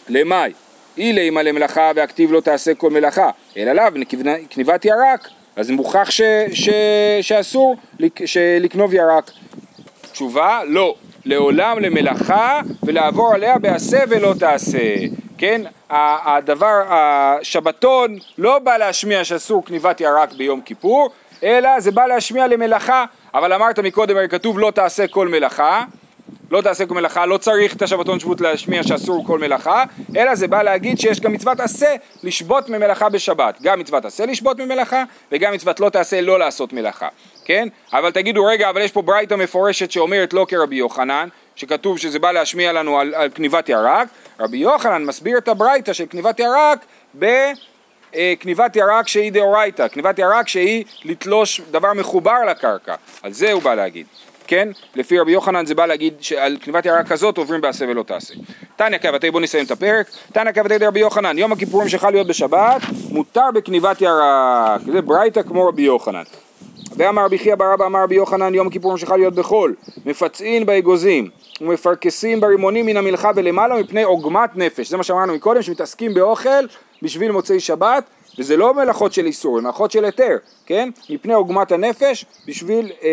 למאי, 0.09 0.53
אילי 0.97 1.29
מלא 1.29 1.51
מלאכה 1.51 1.91
והכתיב 1.95 2.31
לא 2.31 2.39
תעשה 2.41 2.75
כל 2.75 2.89
מלאכה, 2.89 3.29
אלא 3.57 3.71
לאו 3.71 3.85
כניבת 4.49 4.85
ירק, 4.85 5.27
אז 5.55 5.69
מוכח 5.69 6.11
ש, 6.11 6.21
ש, 6.53 6.69
שאסור 7.21 7.75
לק- 7.99 8.21
לקנוב 8.59 8.93
ירק. 8.93 9.31
תשובה, 10.11 10.61
לא. 10.67 10.95
לעולם 11.25 11.79
למלאכה 11.79 12.61
ולעבור 12.83 13.33
עליה 13.33 13.57
בעשה 13.57 13.99
ולא 14.09 14.33
תעשה. 14.39 14.95
כן? 15.37 15.61
הדבר, 15.89 16.81
השבתון 16.89 18.17
לא 18.37 18.59
בא 18.59 18.77
להשמיע 18.77 19.23
שאסור 19.23 19.65
כניבת 19.65 20.01
ירק 20.01 20.33
ביום 20.33 20.61
כיפור, 20.61 21.09
אלא 21.43 21.79
זה 21.79 21.91
בא 21.91 22.05
להשמיע 22.05 22.47
למלאכה. 22.47 23.05
אבל 23.33 23.53
אמרת 23.53 23.79
מקודם, 23.79 24.17
הרי 24.17 24.29
כתוב 24.29 24.59
לא 24.59 24.71
תעשה 24.71 25.07
כל 25.07 25.27
מלאכה. 25.27 25.83
לא 26.51 26.61
תעשה 26.61 26.85
כל 26.85 26.93
מלאכה, 26.93 27.25
לא 27.25 27.37
צריך 27.37 27.75
את 27.75 27.81
השבתון 27.81 28.19
שבות 28.19 28.41
להשמיע 28.41 28.83
שאסור 28.83 29.25
כל 29.25 29.39
מלאכה, 29.39 29.83
אלא 30.15 30.35
זה 30.35 30.47
בא 30.47 30.63
להגיד 30.63 30.99
שיש 30.99 31.19
גם 31.19 31.33
מצוות 31.33 31.59
עשה 31.59 31.95
לשבות 32.23 32.69
ממלאכה 32.69 33.09
בשבת. 33.09 33.61
גם 33.61 33.79
מצוות 33.79 34.05
עשה 34.05 34.25
לשבות 34.25 34.59
ממלאכה, 34.59 35.03
וגם 35.31 35.53
מצוות 35.53 35.79
לא 35.79 35.89
תעשה 35.89 36.21
לא 36.21 36.39
לעשות 36.39 36.73
מלאכה, 36.73 37.07
כן? 37.45 37.67
אבל 37.93 38.11
תגידו, 38.11 38.45
רגע, 38.45 38.69
אבל 38.69 38.81
יש 38.81 38.91
פה 38.91 39.01
ברייתא 39.01 39.35
מפורשת 39.35 39.91
שאומרת 39.91 40.33
לא 40.33 40.45
כרבי 40.49 40.75
יוחנן, 40.75 41.27
שכתוב 41.55 41.97
שזה 41.97 42.19
בא 42.19 42.31
להשמיע 42.31 42.73
לנו 42.73 42.99
על, 42.99 43.15
על 43.15 43.29
כניבת 43.29 43.69
ירק, 43.69 44.07
רבי 44.39 44.57
יוחנן 44.57 45.03
מסביר 45.03 45.37
את 45.37 45.47
הברייתא 45.47 45.93
של 45.93 46.05
כניבת 46.09 46.39
ירק 46.39 46.85
ב... 47.19 47.25
אה, 48.15 48.33
כניבת 48.39 48.75
ירק 48.75 49.07
שהיא 49.07 49.31
דאורייתא, 49.31 49.87
כניבת 49.87 50.19
ירק 50.19 50.47
שהיא 50.47 50.83
לתלוש 51.05 51.61
דבר 51.71 51.93
מחובר 51.93 52.45
לקרקע, 52.49 52.95
על 53.23 53.33
זה 53.33 53.51
הוא 53.51 53.61
בא 53.61 53.75
להגיד, 53.75 54.05
כן? 54.47 54.69
לפי 54.95 55.19
רבי 55.19 55.31
יוחנן 55.31 55.65
זה 55.65 55.75
בא 55.75 55.85
להגיד 55.85 56.13
שעל 56.19 56.57
כניבת 56.61 56.85
ירק 56.85 57.07
כזאת 57.07 57.37
עוברים 57.37 57.61
בעשה 57.61 57.85
ולא 57.87 58.03
תעשה. 58.03 58.33
תניא 58.75 58.97
קבתי, 58.97 59.31
בוא 59.31 59.41
נסיים 59.41 59.65
את 59.65 59.71
הפרק, 59.71 60.07
תניא 60.33 60.51
קבתי 60.51 60.77
דרבי 60.77 60.99
יוחנן, 60.99 61.37
יום 61.37 61.51
הכיפורים 61.51 61.89
שחל 61.89 62.09
להיות 62.09 62.27
בשבת, 62.27 62.81
מותר 63.09 63.51
בכניבת 63.53 64.01
ירק, 64.01 64.81
זה 64.93 65.01
ברייתא 65.01 65.41
כמו 65.41 65.67
רבי 65.67 65.81
יוחנן. 65.81 66.23
ואמר 66.97 67.25
רבי 67.25 67.37
חייא 67.37 67.55
ברבא 67.55 67.85
אמר 67.85 68.03
רבי 68.03 68.15
יוחנן 68.15 68.55
יום 68.55 68.67
הכיפורים 68.67 68.97
שחל 68.97 69.17
להיות 69.17 69.35
בחול 69.35 69.75
מפצעין 70.05 70.65
באגוזים 70.65 71.29
ומפרכסים 71.61 72.39
ברימונים 72.39 72.85
מן 72.85 72.97
המלחה 72.97 73.31
ולמעלה 73.35 73.75
מפני 73.75 74.03
עוגמת 74.03 74.49
נפש 74.55 74.89
זה 74.89 74.97
מה 74.97 75.03
שאמרנו 75.03 75.33
מקודם 75.35 75.61
שמתעסקים 75.61 76.13
באוכל 76.13 76.65
בשביל 77.01 77.31
מוצאי 77.31 77.59
שבת 77.59 78.03
וזה 78.39 78.57
לא 78.57 78.73
מלאכות 78.73 79.13
של 79.13 79.25
איסור, 79.25 79.61
מלאכות 79.61 79.91
של 79.91 80.05
היתר, 80.05 80.37
כן? 80.65 80.89
מפני 81.09 81.33
עוגמת 81.33 81.71
הנפש, 81.71 82.25
בשביל, 82.47 82.85
אה, 82.85 83.07
אה, 83.07 83.09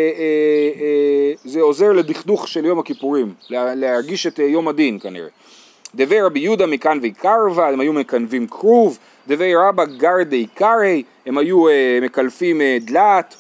אה, 0.81 1.33
זה 1.45 1.61
עוזר 1.61 1.93
לדכדוך 1.93 2.49
של 2.49 2.65
יום 2.65 2.79
הכיפורים, 2.79 3.35
לה, 3.51 3.75
להרגיש 3.75 4.27
את 4.27 4.41
אה, 4.41 4.45
יום 4.45 4.69
הדין 4.69 4.99
כנראה. 4.99 5.29
דבי 5.95 6.21
רבי 6.21 6.41
יהודה 6.41 6.67
מכאן 6.67 6.99
ויקרבה, 7.03 7.69
הם 7.69 7.81
היו 7.81 7.93
מקנבים 7.93 8.47
כרוב, 8.47 8.99
דבי 9.29 9.55
רבא 9.55 9.85
גרדי 9.85 10.47
קרעי, 10.55 11.03
הם 11.27 11.39
היו 11.39 11.69
אה, 11.69 11.99
מקלפים 12.03 12.61
אה, 12.61 12.79
דלת, 12.81 13.35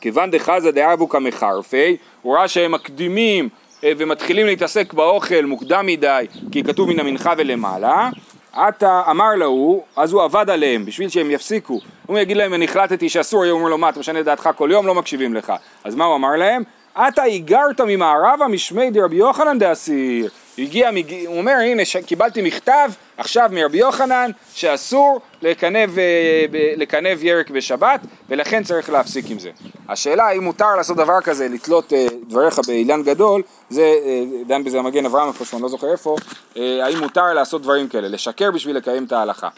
כיוון 0.00 0.30
דחזה 0.30 0.72
דאבו 0.72 1.08
כמחרפי, 1.08 1.96
הוא 2.22 2.36
ראה 2.36 2.48
שהם 2.48 2.72
מקדימים 2.72 3.48
אה, 3.84 3.92
ומתחילים 3.98 4.46
להתעסק 4.46 4.92
באוכל 4.92 5.44
מוקדם 5.44 5.86
מדי, 5.86 6.26
כי 6.52 6.64
כתוב 6.64 6.88
מן 6.88 7.00
המנחה 7.00 7.32
ולמעלה, 7.36 8.10
עתה 8.52 9.02
אמר 9.10 9.34
להוא, 9.34 9.82
אז 9.96 10.12
הוא 10.12 10.22
עבד 10.22 10.50
עליהם 10.50 10.84
בשביל 10.84 11.08
שהם 11.08 11.30
יפסיקו. 11.30 11.80
הוא 12.06 12.18
יגיד 12.18 12.36
להם, 12.36 12.54
אני 12.54 12.64
החלטתי 12.64 13.08
שאסור, 13.08 13.44
הוא 13.44 13.50
אומר 13.52 13.68
לו, 13.68 13.78
מה, 13.78 13.88
אתה 13.88 14.00
משנה 14.00 14.20
את 14.20 14.24
דעתך 14.24 14.50
כל 14.56 14.68
יום, 14.72 14.86
לא 14.86 14.94
מקשיבים 14.94 15.34
לך. 15.34 15.52
אז 15.84 15.94
מה 15.94 16.04
הוא 16.04 16.16
אמר 16.16 16.36
להם? 16.36 16.62
עתה 16.94 17.22
היגרת 17.22 17.80
ממערבה 17.80 18.48
משמי 18.48 18.90
דרבי 18.90 19.16
יוחנן 19.16 19.58
דאסיר. 19.58 20.30
הגיע. 20.58 20.90
הוא 21.26 21.38
אומר, 21.38 21.52
הנה. 21.52 21.82
קיבלתי 22.06 22.42
מכתב 22.42 22.90
עכשיו 23.20 23.48
מרבי 23.52 23.78
יוחנן 23.78 24.30
שאסור 24.54 25.20
לקנב, 25.42 25.98
אה, 25.98 26.44
לקנב 26.76 27.24
ירק 27.24 27.50
בשבת, 27.50 28.00
ולכן 28.28 28.62
צריך 28.62 28.90
להפסיק 28.90 29.30
עם 29.30 29.38
זה. 29.38 29.50
השאלה 29.88 30.24
האם 30.24 30.44
מותר 30.44 30.76
לעשות 30.76 30.96
דבר 30.96 31.20
כזה, 31.20 31.48
לתלות 31.48 31.92
אה, 31.92 32.06
דבריך 32.28 32.58
באילן 32.66 33.02
גדול, 33.02 33.42
זה 33.70 33.82
אה, 33.82 34.22
דן 34.46 34.64
בזה 34.64 34.78
המגן 34.78 35.06
אברהם 35.06 35.28
איפשהו, 35.28 35.56
אני 35.56 35.62
לא 35.62 35.68
זוכר 35.68 35.92
איפה, 35.92 36.16
האם 36.56 36.98
מותר 37.00 37.32
לעשות 37.34 37.62
דברים 37.62 37.88
כאלה, 37.88 38.08
לשקר 38.08 38.50
בשביל 38.50 38.76
לקיים 38.76 39.04
את 39.04 39.12
ההלכה. 39.12 39.48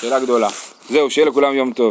שאלה 0.00 0.20
גדולה. 0.20 0.48
זהו, 0.90 1.10
שיהיה 1.10 1.26
לכולם 1.26 1.54
יום 1.54 1.72
טוב. 1.72 1.88